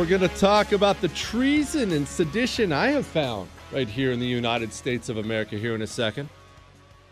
We're 0.00 0.06
going 0.06 0.22
to 0.22 0.28
talk 0.28 0.72
about 0.72 0.98
the 1.02 1.08
treason 1.08 1.92
and 1.92 2.08
sedition 2.08 2.72
I 2.72 2.86
have 2.86 3.04
found 3.04 3.50
right 3.70 3.86
here 3.86 4.12
in 4.12 4.18
the 4.18 4.26
United 4.26 4.72
States 4.72 5.10
of 5.10 5.18
America 5.18 5.58
here 5.58 5.74
in 5.74 5.82
a 5.82 5.86
second. 5.86 6.30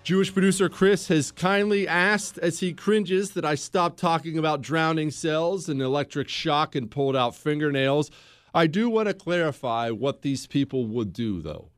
Jewish 0.05 0.33
producer 0.33 0.71
Chris 0.71 1.09
has 1.09 1.31
kindly 1.31 1.87
asked 1.87 2.39
as 2.39 2.61
he 2.61 2.73
cringes 2.73 3.33
that 3.33 3.45
I 3.45 3.57
stop 3.57 3.99
talking 3.99 4.39
about 4.39 4.63
drowning 4.63 5.11
cells 5.11 5.69
and 5.69 5.83
electric 5.83 6.31
shock 6.31 6.75
and 6.75 6.91
pulled 6.91 7.15
out 7.15 7.37
fingernails. 7.37 8.11
I 8.55 8.67
do 8.67 8.89
want 8.89 9.09
to 9.09 9.15
clarify 9.15 9.91
what 9.91 10.23
these 10.23 10.47
people 10.47 10.87
would 10.87 11.13
do, 11.13 11.43
though. 11.43 11.69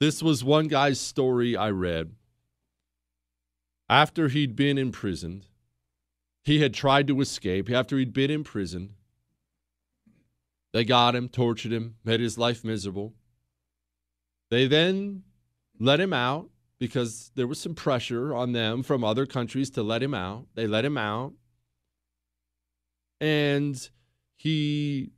This 0.00 0.20
was 0.20 0.42
one 0.42 0.66
guy's 0.66 0.98
story 0.98 1.56
I 1.56 1.70
read. 1.70 2.10
After 3.88 4.26
he'd 4.26 4.56
been 4.56 4.78
imprisoned, 4.78 5.46
he 6.42 6.60
had 6.60 6.74
tried 6.74 7.06
to 7.06 7.20
escape. 7.20 7.70
After 7.70 7.98
he'd 7.98 8.12
been 8.12 8.32
imprisoned, 8.32 8.94
they 10.76 10.84
got 10.84 11.16
him, 11.16 11.30
tortured 11.30 11.72
him, 11.72 11.94
made 12.04 12.20
his 12.20 12.36
life 12.36 12.62
miserable. 12.62 13.14
They 14.50 14.66
then 14.66 15.22
let 15.80 16.00
him 16.00 16.12
out 16.12 16.50
because 16.78 17.32
there 17.34 17.46
was 17.46 17.58
some 17.58 17.74
pressure 17.74 18.34
on 18.34 18.52
them 18.52 18.82
from 18.82 19.02
other 19.02 19.24
countries 19.24 19.70
to 19.70 19.82
let 19.82 20.02
him 20.02 20.12
out. 20.12 20.48
They 20.54 20.66
let 20.66 20.84
him 20.84 20.98
out. 20.98 21.32
And 23.22 23.88
he 24.36 25.12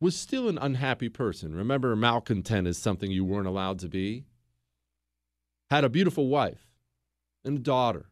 was 0.00 0.16
still 0.16 0.48
an 0.48 0.58
unhappy 0.58 1.08
person. 1.08 1.54
Remember, 1.54 1.94
malcontent 1.94 2.66
is 2.66 2.76
something 2.76 3.12
you 3.12 3.24
weren't 3.24 3.46
allowed 3.46 3.78
to 3.78 3.88
be. 3.88 4.24
Had 5.70 5.84
a 5.84 5.88
beautiful 5.88 6.26
wife 6.26 6.66
and 7.44 7.58
a 7.58 7.62
daughter. 7.62 8.06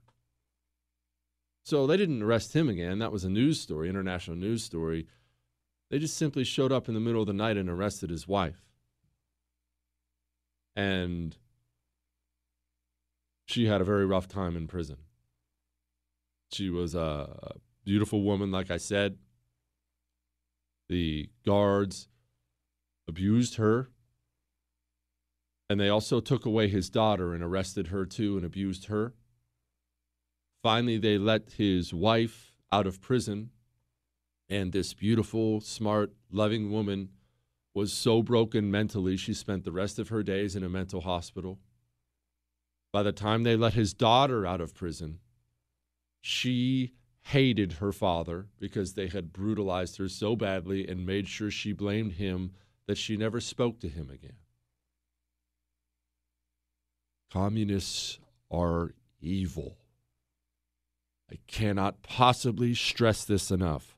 So 1.64 1.88
they 1.88 1.96
didn't 1.96 2.22
arrest 2.22 2.54
him 2.54 2.68
again. 2.68 3.00
That 3.00 3.10
was 3.10 3.24
a 3.24 3.28
news 3.28 3.60
story, 3.60 3.88
international 3.88 4.36
news 4.36 4.62
story. 4.62 5.08
They 5.94 6.00
just 6.00 6.16
simply 6.16 6.42
showed 6.42 6.72
up 6.72 6.88
in 6.88 6.94
the 6.94 7.00
middle 7.00 7.20
of 7.20 7.28
the 7.28 7.32
night 7.32 7.56
and 7.56 7.70
arrested 7.70 8.10
his 8.10 8.26
wife. 8.26 8.66
And 10.74 11.36
she 13.46 13.66
had 13.66 13.80
a 13.80 13.84
very 13.84 14.04
rough 14.04 14.26
time 14.26 14.56
in 14.56 14.66
prison. 14.66 14.96
She 16.50 16.68
was 16.68 16.96
a 16.96 17.52
beautiful 17.84 18.24
woman, 18.24 18.50
like 18.50 18.72
I 18.72 18.76
said. 18.76 19.18
The 20.88 21.30
guards 21.46 22.08
abused 23.06 23.54
her. 23.54 23.88
And 25.70 25.78
they 25.78 25.90
also 25.90 26.18
took 26.18 26.44
away 26.44 26.66
his 26.66 26.90
daughter 26.90 27.32
and 27.34 27.40
arrested 27.44 27.86
her 27.86 28.04
too 28.04 28.36
and 28.36 28.44
abused 28.44 28.86
her. 28.86 29.14
Finally, 30.60 30.98
they 30.98 31.18
let 31.18 31.52
his 31.52 31.94
wife 31.94 32.52
out 32.72 32.88
of 32.88 33.00
prison 33.00 33.50
and 34.48 34.72
this 34.72 34.94
beautiful, 34.94 35.60
smart, 35.60 36.12
loving 36.30 36.70
woman 36.70 37.10
was 37.74 37.92
so 37.92 38.22
broken 38.22 38.70
mentally, 38.70 39.16
she 39.16 39.34
spent 39.34 39.64
the 39.64 39.72
rest 39.72 39.98
of 39.98 40.08
her 40.08 40.22
days 40.22 40.54
in 40.54 40.62
a 40.62 40.68
mental 40.68 41.00
hospital. 41.00 41.58
By 42.92 43.02
the 43.02 43.12
time 43.12 43.42
they 43.42 43.56
let 43.56 43.74
his 43.74 43.92
daughter 43.92 44.46
out 44.46 44.60
of 44.60 44.74
prison, 44.74 45.18
she 46.20 46.92
hated 47.22 47.74
her 47.74 47.90
father 47.90 48.46
because 48.60 48.94
they 48.94 49.08
had 49.08 49.32
brutalized 49.32 49.96
her 49.96 50.08
so 50.08 50.36
badly 50.36 50.86
and 50.86 51.04
made 51.04 51.26
sure 51.26 51.50
she 51.50 51.72
blamed 51.72 52.12
him 52.12 52.52
that 52.86 52.98
she 52.98 53.16
never 53.16 53.40
spoke 53.40 53.80
to 53.80 53.88
him 53.88 54.10
again. 54.10 54.36
Communists 57.32 58.20
are 58.50 58.94
evil. 59.20 59.78
I 61.32 61.38
cannot 61.48 62.02
possibly 62.02 62.74
stress 62.74 63.24
this 63.24 63.50
enough. 63.50 63.93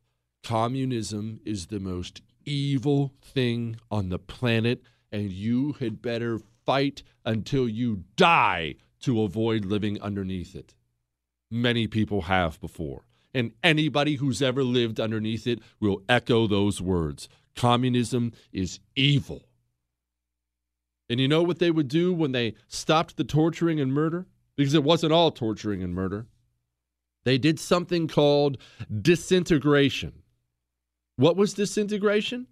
Communism 0.47 1.41
is 1.45 1.67
the 1.67 1.81
most 1.81 2.23
evil 2.45 3.13
thing 3.21 3.81
on 3.91 4.11
the 4.11 4.19
planet, 4.21 4.81
and 5.11 5.33
you 5.33 5.73
had 5.81 6.01
better 6.01 6.39
fight 6.65 7.03
until 7.25 7.69
you 7.69 8.05
die 8.15 8.77
to 9.01 9.23
avoid 9.23 9.65
living 9.65 10.01
underneath 10.01 10.55
it. 10.55 10.77
Many 11.51 11.89
people 11.89 12.23
have 12.23 12.61
before. 12.61 13.09
And 13.35 13.55
anybody 13.65 14.15
who's 14.15 14.41
ever 14.41 14.63
lived 14.63 15.01
underneath 15.01 15.49
it 15.49 15.59
will 15.81 16.05
echo 16.09 16.47
those 16.47 16.81
words. 16.81 17.29
Communism 17.57 18.33
is 18.53 18.79
evil. 18.95 19.49
And 21.11 21.19
you 21.19 21.27
know 21.27 21.43
what 21.43 21.59
they 21.59 21.73
would 21.73 21.89
do 21.89 22.15
when 22.15 22.31
they 22.31 22.55
stopped 22.69 23.17
the 23.17 23.25
torturing 23.25 23.81
and 23.81 23.93
murder? 23.93 24.27
Because 24.55 24.75
it 24.75 24.85
wasn't 24.85 25.13
all 25.13 25.33
torturing 25.33 25.83
and 25.83 25.93
murder. 25.93 26.29
They 27.25 27.37
did 27.37 27.59
something 27.59 28.07
called 28.07 28.59
disintegration. 29.03 30.23
What 31.17 31.37
was 31.37 31.55
disintegration? 31.55 32.47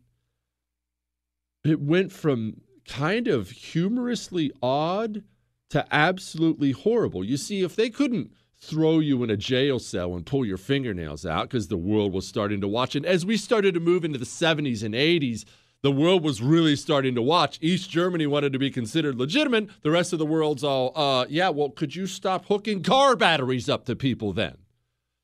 It 1.64 1.80
went 1.80 2.12
from 2.12 2.60
kind 2.86 3.28
of 3.28 3.50
humorously 3.50 4.52
odd 4.62 5.22
to 5.70 5.86
absolutely 5.90 6.72
horrible. 6.72 7.24
You 7.24 7.36
see, 7.36 7.62
if 7.62 7.76
they 7.76 7.90
couldn't 7.90 8.32
throw 8.56 8.98
you 8.98 9.22
in 9.22 9.30
a 9.30 9.36
jail 9.36 9.78
cell 9.78 10.14
and 10.14 10.24
pull 10.24 10.44
your 10.44 10.56
fingernails 10.56 11.26
out 11.26 11.48
because 11.48 11.68
the 11.68 11.76
world 11.76 12.12
was 12.12 12.26
starting 12.26 12.60
to 12.60 12.68
watch, 12.68 12.94
and 12.94 13.04
as 13.04 13.26
we 13.26 13.36
started 13.36 13.74
to 13.74 13.80
move 13.80 14.04
into 14.04 14.18
the 14.18 14.24
70s 14.24 14.82
and 14.82 14.94
80s, 14.94 15.44
the 15.82 15.92
world 15.92 16.24
was 16.24 16.40
really 16.40 16.76
starting 16.76 17.14
to 17.14 17.20
watch. 17.20 17.58
East 17.60 17.90
Germany 17.90 18.26
wanted 18.26 18.54
to 18.54 18.58
be 18.58 18.70
considered 18.70 19.16
legitimate. 19.18 19.68
The 19.82 19.90
rest 19.90 20.14
of 20.14 20.18
the 20.18 20.24
world's 20.24 20.64
all, 20.64 20.92
uh, 20.96 21.26
yeah, 21.28 21.50
well, 21.50 21.68
could 21.68 21.94
you 21.94 22.06
stop 22.06 22.46
hooking 22.46 22.82
car 22.82 23.16
batteries 23.16 23.68
up 23.68 23.84
to 23.84 23.94
people 23.94 24.32
then? 24.32 24.56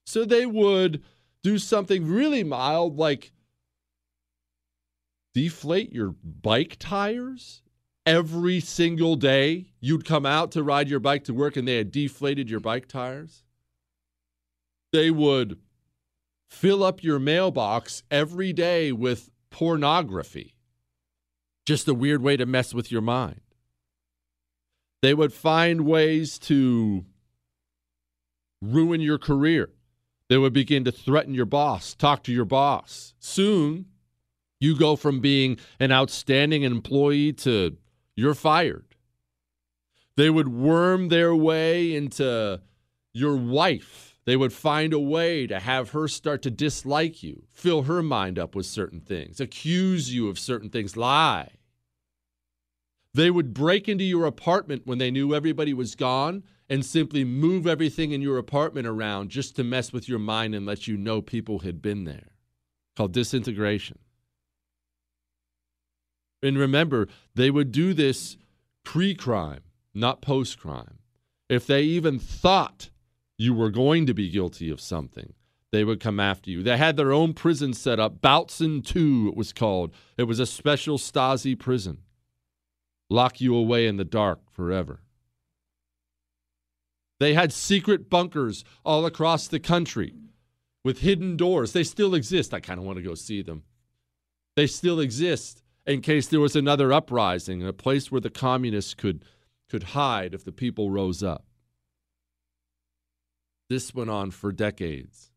So 0.05 0.26
they 0.26 0.45
would 0.45 1.03
do 1.43 1.59
something 1.59 2.07
really 2.07 2.45
mild 2.45 2.97
like 2.97 3.32
deflate 5.34 5.93
your 5.93 6.14
bike 6.22 6.76
tires 6.78 7.62
every 8.05 8.61
single 8.61 9.16
day. 9.16 9.72
You'd 9.80 10.05
come 10.05 10.26
out 10.26 10.53
to 10.53 10.62
ride 10.62 10.88
your 10.88 11.01
bike 11.01 11.24
to 11.24 11.34
work 11.34 11.57
and 11.57 11.66
they 11.66 11.76
had 11.76 11.93
deflated 11.93 12.51
your 12.51 12.61
bike 12.61 12.88
tires. 12.88 13.45
They 14.93 15.11
would 15.11 15.59
fill 16.49 16.82
up 16.82 17.03
your 17.03 17.18
mailbox 17.18 18.03
every 18.11 18.53
day 18.53 18.93
with 18.93 19.30
pornography. 19.51 20.57
Just 21.64 21.86
a 21.86 21.95
weird 21.95 22.22
way 22.22 22.36
to 22.36 22.47
mess 22.47 22.74
with 22.74 22.91
your 22.91 23.03
mind. 23.03 23.41
They 25.03 25.14
would 25.14 25.32
find 25.32 25.82
ways 25.82 26.38
to 26.41 27.05
ruin 28.61 29.01
your 29.01 29.18
career. 29.18 29.70
They 30.31 30.39
would 30.39 30.53
begin 30.53 30.85
to 30.85 30.93
threaten 30.93 31.35
your 31.35 31.45
boss, 31.45 31.93
talk 31.93 32.22
to 32.22 32.33
your 32.33 32.45
boss. 32.45 33.14
Soon, 33.18 33.87
you 34.61 34.78
go 34.78 34.95
from 34.95 35.18
being 35.18 35.59
an 35.81 35.91
outstanding 35.91 36.62
employee 36.62 37.33
to 37.33 37.76
you're 38.14 38.35
fired. 38.35 38.95
They 40.16 40.31
would 40.31 40.47
worm 40.47 41.09
their 41.09 41.35
way 41.35 41.97
into 41.97 42.61
your 43.12 43.35
wife. 43.35 44.20
They 44.24 44.37
would 44.37 44.53
find 44.53 44.93
a 44.93 45.01
way 45.01 45.49
to 45.49 45.59
have 45.59 45.91
her 45.91 46.07
start 46.07 46.43
to 46.43 46.51
dislike 46.51 47.24
you, 47.24 47.43
fill 47.51 47.83
her 47.83 48.01
mind 48.01 48.39
up 48.39 48.55
with 48.55 48.66
certain 48.66 49.01
things, 49.01 49.41
accuse 49.41 50.14
you 50.14 50.28
of 50.28 50.39
certain 50.39 50.70
things, 50.70 50.97
lie. 50.97 51.51
They 53.13 53.31
would 53.31 53.53
break 53.53 53.89
into 53.89 54.05
your 54.05 54.27
apartment 54.27 54.83
when 54.85 54.99
they 54.99 55.11
knew 55.11 55.35
everybody 55.35 55.75
was 55.75 55.95
gone 55.95 56.45
and 56.69 56.85
simply 56.85 57.25
move 57.25 57.67
everything 57.67 58.13
in 58.13 58.23
your 58.23 58.39
apartment 58.39 58.87
around 58.87 59.31
just 59.31 59.57
to 59.57 59.65
mess 59.65 59.93
with 59.93 60.09
your 60.09 60.21
mind 60.21 60.55
and 60.55 60.65
let 60.65 60.87
you 60.87 60.97
know 60.97 61.21
people 61.21 61.61
had 61.61 61.83
been 61.83 62.05
there. 62.05 62.29
Called 62.97 63.13
disintegration. 63.13 63.99
And 66.43 66.57
remember, 66.57 67.09
they 67.35 67.51
would 67.51 67.73
do 67.73 67.93
this 67.93 68.37
pre 68.85 69.15
crime, 69.15 69.63
not 69.93 70.23
post 70.23 70.59
crime. 70.59 70.99
If 71.49 71.67
they 71.67 71.83
even 71.83 72.19
thought 72.21 72.91
you 73.37 73.53
were 73.53 73.71
going 73.71 74.07
to 74.07 74.15
be 74.15 74.31
guilty 74.31 74.71
of 74.71 74.81
something, 74.81 75.35
they 75.73 75.83
would 75.85 76.01
come 76.01 76.21
after 76.21 76.51
you. 76.51 76.63
They 76.63 76.77
had 76.77 76.97
their 76.97 77.13
own 77.13 77.35
prison 77.35 77.75
set 77.75 77.99
up. 77.99 78.21
Bautzen 78.21 78.85
2, 78.85 79.29
it 79.29 79.37
was 79.37 79.53
called. 79.53 79.93
It 80.17 80.25
was 80.25 80.39
a 80.39 80.47
special 80.47 80.99
Stasi 80.99 81.59
prison. 81.59 81.99
Lock 83.11 83.41
you 83.41 83.55
away 83.57 83.87
in 83.87 83.97
the 83.97 84.05
dark 84.05 84.51
forever. 84.51 85.01
They 87.19 87.35
had 87.35 87.53
secret 87.53 88.09
bunkers 88.09 88.65
all 88.85 89.05
across 89.05 89.49
the 89.49 89.61
country 89.61 90.15
with 90.85 91.01
hidden 91.01 91.37
doors. 91.37 91.73
They 91.73 91.85
still 91.85 92.15
exist. 92.15 92.55
I 92.55 92.61
kind 92.61 92.79
of 92.79 92.87
want 92.87 92.97
to 92.97 93.03
go 93.03 93.15
see 93.15 93.43
them. 93.43 93.65
They 94.57 94.67
still 94.67 95.01
exist 95.01 95.63
in 95.87 96.01
case 96.01 96.29
there 96.29 96.41
was 96.41 96.57
another 96.57 96.93
uprising, 96.93 97.67
a 97.67 97.73
place 97.73 98.11
where 98.11 98.21
the 98.21 98.31
communists 98.31 98.95
could, 98.95 99.25
could 99.69 99.83
hide 99.83 100.33
if 100.33 100.45
the 100.45 100.53
people 100.53 100.91
rose 100.91 101.23
up. 101.23 101.45
This 103.69 103.95
went 103.95 104.11
on 104.11 104.31
for 104.31 104.53
decades. 104.53 105.31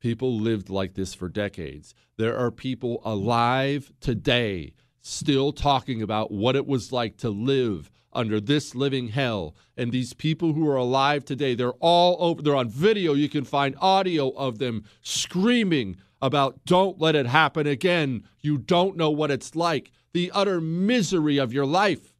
People 0.00 0.38
lived 0.38 0.68
like 0.68 0.94
this 0.94 1.14
for 1.14 1.28
decades. 1.28 1.94
There 2.16 2.36
are 2.36 2.50
people 2.50 3.00
alive 3.04 3.92
today 4.00 4.74
still 5.06 5.52
talking 5.52 6.02
about 6.02 6.32
what 6.32 6.56
it 6.56 6.66
was 6.66 6.90
like 6.92 7.16
to 7.18 7.30
live 7.30 7.90
under 8.12 8.40
this 8.40 8.74
living 8.74 9.08
hell. 9.08 9.54
And 9.76 9.92
these 9.92 10.12
people 10.12 10.52
who 10.52 10.68
are 10.68 10.76
alive 10.76 11.24
today, 11.24 11.54
they're 11.54 11.72
all 11.74 12.16
over, 12.18 12.42
they're 12.42 12.56
on 12.56 12.68
video. 12.68 13.14
You 13.14 13.28
can 13.28 13.44
find 13.44 13.76
audio 13.80 14.30
of 14.30 14.58
them 14.58 14.84
screaming 15.02 15.96
about 16.20 16.64
don't 16.64 16.98
let 17.00 17.14
it 17.14 17.26
happen 17.26 17.66
again. 17.66 18.24
You 18.40 18.58
don't 18.58 18.96
know 18.96 19.10
what 19.10 19.30
it's 19.30 19.54
like, 19.54 19.92
the 20.12 20.32
utter 20.34 20.60
misery 20.60 21.38
of 21.38 21.52
your 21.52 21.66
life. 21.66 22.12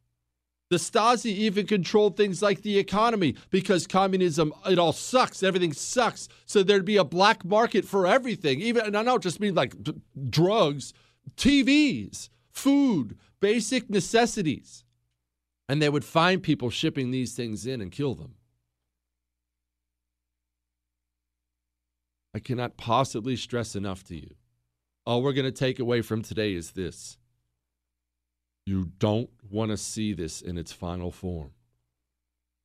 The 0.69 0.77
Stasi 0.77 1.27
even 1.27 1.65
controlled 1.65 2.17
things 2.17 2.41
like 2.41 2.61
the 2.61 2.77
economy 2.77 3.35
because 3.49 3.87
communism, 3.87 4.53
it 4.65 4.77
all 4.77 4.91
sucks. 4.91 5.41
Everything 5.41 5.73
sucks. 5.73 6.27
So 6.45 6.61
there'd 6.61 6.85
be 6.85 6.97
a 6.97 7.05
black 7.05 7.45
market 7.45 7.85
for 7.85 8.05
everything. 8.05 8.59
Even, 8.61 8.85
and 8.85 8.97
I 8.97 9.03
don't 9.03 9.23
just 9.23 9.39
mean 9.39 9.55
like 9.55 9.73
drugs, 10.29 10.93
TVs, 11.37 12.29
food, 12.57 13.17
basic 13.39 13.89
necessities. 13.89 14.83
And 15.69 15.81
they 15.81 15.89
would 15.89 16.05
find 16.05 16.41
people 16.41 16.69
shipping 16.69 17.11
these 17.11 17.33
things 17.33 17.67
in 17.67 17.81
and 17.81 17.91
kill 17.91 18.15
them. 18.15 18.35
I 22.33 22.39
cannot 22.39 22.77
possibly 22.77 23.35
stress 23.35 23.75
enough 23.75 24.03
to 24.05 24.15
you. 24.15 24.35
All 25.05 25.21
we're 25.21 25.33
going 25.33 25.45
to 25.45 25.51
take 25.51 25.79
away 25.79 26.01
from 26.01 26.21
today 26.21 26.53
is 26.53 26.71
this 26.71 27.17
you 28.65 28.91
don't 28.99 29.29
want 29.49 29.71
to 29.71 29.77
see 29.77 30.13
this 30.13 30.41
in 30.41 30.57
its 30.57 30.73
final 30.73 31.11
form. 31.11 31.51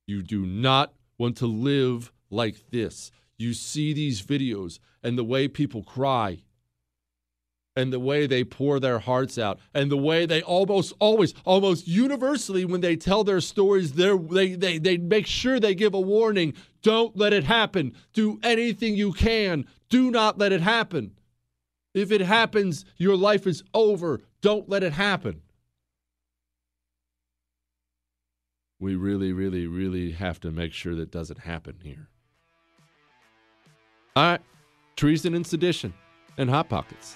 You 0.05 0.21
do 0.21 0.45
not 0.45 0.93
want 1.17 1.37
to 1.37 1.47
live 1.47 2.11
like 2.29 2.71
this. 2.71 3.09
You 3.37 3.53
see 3.53 3.93
these 3.93 4.21
videos 4.21 4.79
and 5.01 5.17
the 5.17 5.23
way 5.23 5.47
people 5.47 5.81
cry 5.81 6.43
and 7.75 7.91
the 7.91 7.99
way 7.99 8.27
they 8.27 8.43
pour 8.43 8.79
their 8.79 8.99
hearts 8.99 9.37
out 9.37 9.59
and 9.73 9.91
the 9.91 9.97
way 9.97 10.25
they 10.25 10.41
almost 10.41 10.93
always 10.99 11.33
almost 11.43 11.87
universally 11.87 12.65
when 12.65 12.81
they 12.81 12.95
tell 12.95 13.23
their 13.23 13.41
stories 13.41 13.93
they 13.93 14.55
they 14.55 14.77
they 14.77 14.97
make 14.97 15.25
sure 15.25 15.59
they 15.59 15.75
give 15.75 15.93
a 15.93 15.99
warning. 15.99 16.53
Don't 16.81 17.17
let 17.17 17.33
it 17.33 17.43
happen. 17.43 17.95
Do 18.13 18.39
anything 18.43 18.95
you 18.95 19.13
can. 19.13 19.65
Do 19.89 20.11
not 20.11 20.37
let 20.37 20.51
it 20.51 20.61
happen. 20.61 21.11
If 21.93 22.11
it 22.11 22.21
happens 22.21 22.85
your 22.97 23.15
life 23.15 23.47
is 23.47 23.63
over. 23.73 24.21
Don't 24.41 24.69
let 24.69 24.83
it 24.83 24.93
happen. 24.93 25.41
We 28.79 28.95
really 28.95 29.33
really 29.33 29.65
really 29.65 30.11
have 30.11 30.39
to 30.41 30.51
make 30.51 30.73
sure 30.73 30.93
that 30.95 31.09
doesn't 31.11 31.39
happen 31.39 31.79
here. 31.83 32.09
All 34.15 34.23
right. 34.23 34.41
Treason 34.95 35.33
and 35.33 35.47
sedition 35.47 35.91
and 36.37 36.51
hot 36.51 36.69
pockets 36.69 37.15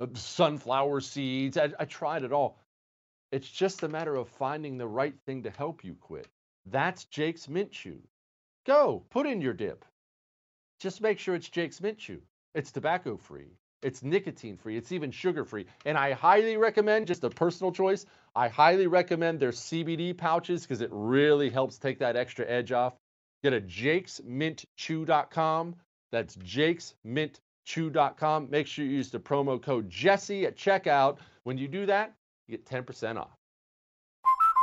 Uh, 0.00 0.06
sunflower 0.14 1.00
seeds. 1.00 1.58
I, 1.58 1.70
I 1.78 1.84
tried 1.84 2.24
it 2.24 2.32
all. 2.32 2.58
It's 3.32 3.48
just 3.48 3.82
a 3.82 3.88
matter 3.88 4.16
of 4.16 4.28
finding 4.28 4.78
the 4.78 4.88
right 4.88 5.14
thing 5.26 5.44
to 5.44 5.50
help 5.50 5.84
you 5.84 5.94
quit. 6.00 6.26
That's 6.66 7.04
Jake's 7.04 7.48
Mint 7.48 7.70
Chew. 7.70 8.00
Go, 8.66 9.04
put 9.10 9.26
in 9.26 9.40
your 9.40 9.52
dip. 9.52 9.84
Just 10.80 11.00
make 11.00 11.18
sure 11.18 11.34
it's 11.34 11.48
Jake's 11.48 11.80
Mint 11.80 11.98
Chew. 11.98 12.20
It's 12.54 12.72
tobacco 12.72 13.16
free, 13.16 13.56
it's 13.82 14.02
nicotine 14.02 14.56
free, 14.56 14.76
it's 14.76 14.90
even 14.90 15.12
sugar 15.12 15.44
free. 15.44 15.66
And 15.86 15.96
I 15.96 16.10
highly 16.12 16.56
recommend, 16.56 17.06
just 17.06 17.22
a 17.22 17.30
personal 17.30 17.70
choice, 17.70 18.04
I 18.34 18.48
highly 18.48 18.88
recommend 18.88 19.38
their 19.38 19.52
CBD 19.52 20.16
pouches 20.16 20.62
because 20.62 20.80
it 20.80 20.90
really 20.92 21.50
helps 21.50 21.78
take 21.78 22.00
that 22.00 22.16
extra 22.16 22.44
edge 22.48 22.72
off. 22.72 22.94
Get 23.44 23.52
a 23.52 23.60
jakesmintchew.com. 23.60 25.76
That's 26.10 26.36
jakesmint 26.36 27.38
chew.com. 27.64 28.48
Make 28.50 28.66
sure 28.66 28.84
you 28.84 28.92
use 28.92 29.10
the 29.10 29.18
promo 29.18 29.60
code 29.60 29.88
Jesse 29.88 30.46
at 30.46 30.56
checkout. 30.56 31.18
When 31.44 31.58
you 31.58 31.68
do 31.68 31.86
that, 31.86 32.14
you 32.46 32.56
get 32.56 32.66
10% 32.66 33.16
off. 33.16 33.36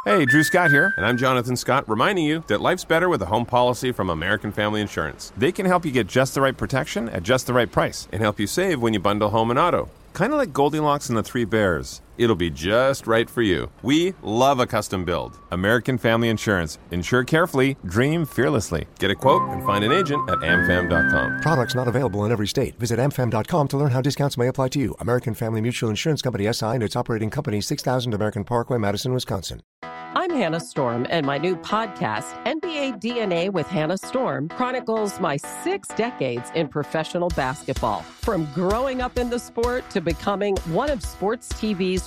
Hey, 0.05 0.25
Drew 0.25 0.43
Scott 0.43 0.71
here, 0.71 0.93
and 0.95 1.05
I'm 1.05 1.17
Jonathan 1.17 1.57
Scott, 1.57 1.89
reminding 1.89 2.23
you 2.23 2.43
that 2.47 2.61
life's 2.61 2.85
better 2.85 3.09
with 3.09 3.21
a 3.21 3.25
home 3.25 3.45
policy 3.45 3.91
from 3.91 4.09
American 4.09 4.53
Family 4.53 4.79
Insurance. 4.79 5.33
They 5.35 5.51
can 5.51 5.65
help 5.65 5.85
you 5.85 5.91
get 5.91 6.07
just 6.07 6.33
the 6.33 6.39
right 6.39 6.55
protection 6.55 7.09
at 7.09 7.23
just 7.23 7.45
the 7.45 7.53
right 7.53 7.69
price 7.69 8.07
and 8.13 8.21
help 8.21 8.39
you 8.39 8.47
save 8.47 8.81
when 8.81 8.93
you 8.93 9.01
bundle 9.01 9.29
home 9.31 9.49
and 9.49 9.59
auto. 9.59 9.89
Kind 10.13 10.31
of 10.31 10.37
like 10.37 10.53
Goldilocks 10.53 11.09
and 11.09 11.17
the 11.17 11.23
Three 11.23 11.43
Bears. 11.43 12.01
It'll 12.17 12.35
be 12.35 12.49
just 12.49 13.07
right 13.07 13.29
for 13.29 13.41
you. 13.41 13.69
We 13.83 14.13
love 14.21 14.59
a 14.59 14.65
custom 14.65 15.05
build. 15.05 15.37
American 15.51 15.97
Family 15.97 16.29
Insurance. 16.29 16.79
Insure 16.91 17.23
carefully, 17.23 17.77
dream 17.85 18.25
fearlessly. 18.25 18.87
Get 18.99 19.11
a 19.11 19.15
quote 19.15 19.47
and 19.49 19.63
find 19.65 19.83
an 19.83 19.91
agent 19.91 20.29
at 20.29 20.39
amfam.com. 20.39 21.41
Products 21.41 21.75
not 21.75 21.87
available 21.87 22.25
in 22.25 22.31
every 22.31 22.47
state. 22.47 22.79
Visit 22.79 22.99
amfam.com 22.99 23.67
to 23.67 23.77
learn 23.77 23.91
how 23.91 24.01
discounts 24.01 24.37
may 24.37 24.47
apply 24.47 24.69
to 24.69 24.79
you. 24.79 24.95
American 24.99 25.33
Family 25.33 25.61
Mutual 25.61 25.89
Insurance 25.89 26.21
Company 26.21 26.51
SI 26.51 26.65
and 26.65 26.83
its 26.83 26.95
operating 26.95 27.29
company 27.29 27.61
6000 27.61 28.13
American 28.13 28.43
Parkway, 28.43 28.77
Madison, 28.77 29.13
Wisconsin. 29.13 29.61
I'm 29.83 30.31
Hannah 30.31 30.59
Storm, 30.59 31.05
and 31.09 31.25
my 31.25 31.37
new 31.37 31.55
podcast, 31.55 32.33
NBA 32.45 32.99
DNA 32.99 33.51
with 33.51 33.67
Hannah 33.67 33.97
Storm, 33.99 34.49
chronicles 34.49 35.19
my 35.19 35.37
six 35.37 35.89
decades 35.89 36.49
in 36.55 36.69
professional 36.69 37.29
basketball. 37.29 38.01
From 38.01 38.47
growing 38.55 38.99
up 38.99 39.19
in 39.19 39.29
the 39.29 39.37
sport 39.37 39.87
to 39.91 40.01
becoming 40.01 40.55
one 40.65 40.89
of 40.89 41.03
sports 41.03 41.53
TV's 41.53 42.06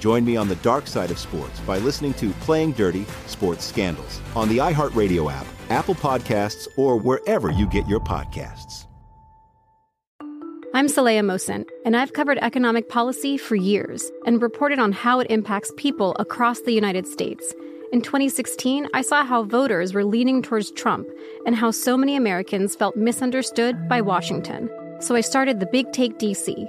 Join 0.00 0.24
me 0.24 0.34
on 0.34 0.48
the 0.48 0.56
dark 0.56 0.86
side 0.86 1.10
of 1.10 1.18
sports 1.18 1.60
by 1.60 1.76
listening 1.78 2.14
to 2.14 2.30
Playing 2.40 2.72
Dirty 2.72 3.04
Sports 3.26 3.66
Scandals 3.66 4.22
on 4.34 4.48
the 4.48 4.56
iHeartRadio 4.56 5.30
app, 5.30 5.46
Apple 5.68 5.94
Podcasts, 5.94 6.66
or 6.78 6.96
wherever 6.96 7.50
you 7.50 7.68
get 7.68 7.86
your 7.86 8.00
podcasts. 8.00 8.86
I'm 10.72 10.86
Saleha 10.86 11.20
Mohsin, 11.20 11.68
and 11.84 11.94
I've 11.96 12.14
covered 12.14 12.38
economic 12.38 12.88
policy 12.88 13.36
for 13.36 13.56
years 13.56 14.10
and 14.24 14.40
reported 14.40 14.78
on 14.78 14.92
how 14.92 15.20
it 15.20 15.30
impacts 15.30 15.70
people 15.76 16.16
across 16.18 16.60
the 16.60 16.72
United 16.72 17.06
States. 17.06 17.52
In 17.92 18.00
2016, 18.00 18.88
I 18.94 19.02
saw 19.02 19.22
how 19.22 19.42
voters 19.42 19.92
were 19.92 20.04
leaning 20.04 20.40
towards 20.40 20.70
Trump 20.70 21.08
and 21.44 21.54
how 21.54 21.72
so 21.72 21.98
many 21.98 22.16
Americans 22.16 22.74
felt 22.74 22.96
misunderstood 22.96 23.86
by 23.86 24.00
Washington. 24.00 24.70
So 25.00 25.14
I 25.14 25.20
started 25.20 25.60
the 25.60 25.66
Big 25.66 25.92
Take 25.92 26.18
DC. 26.18 26.68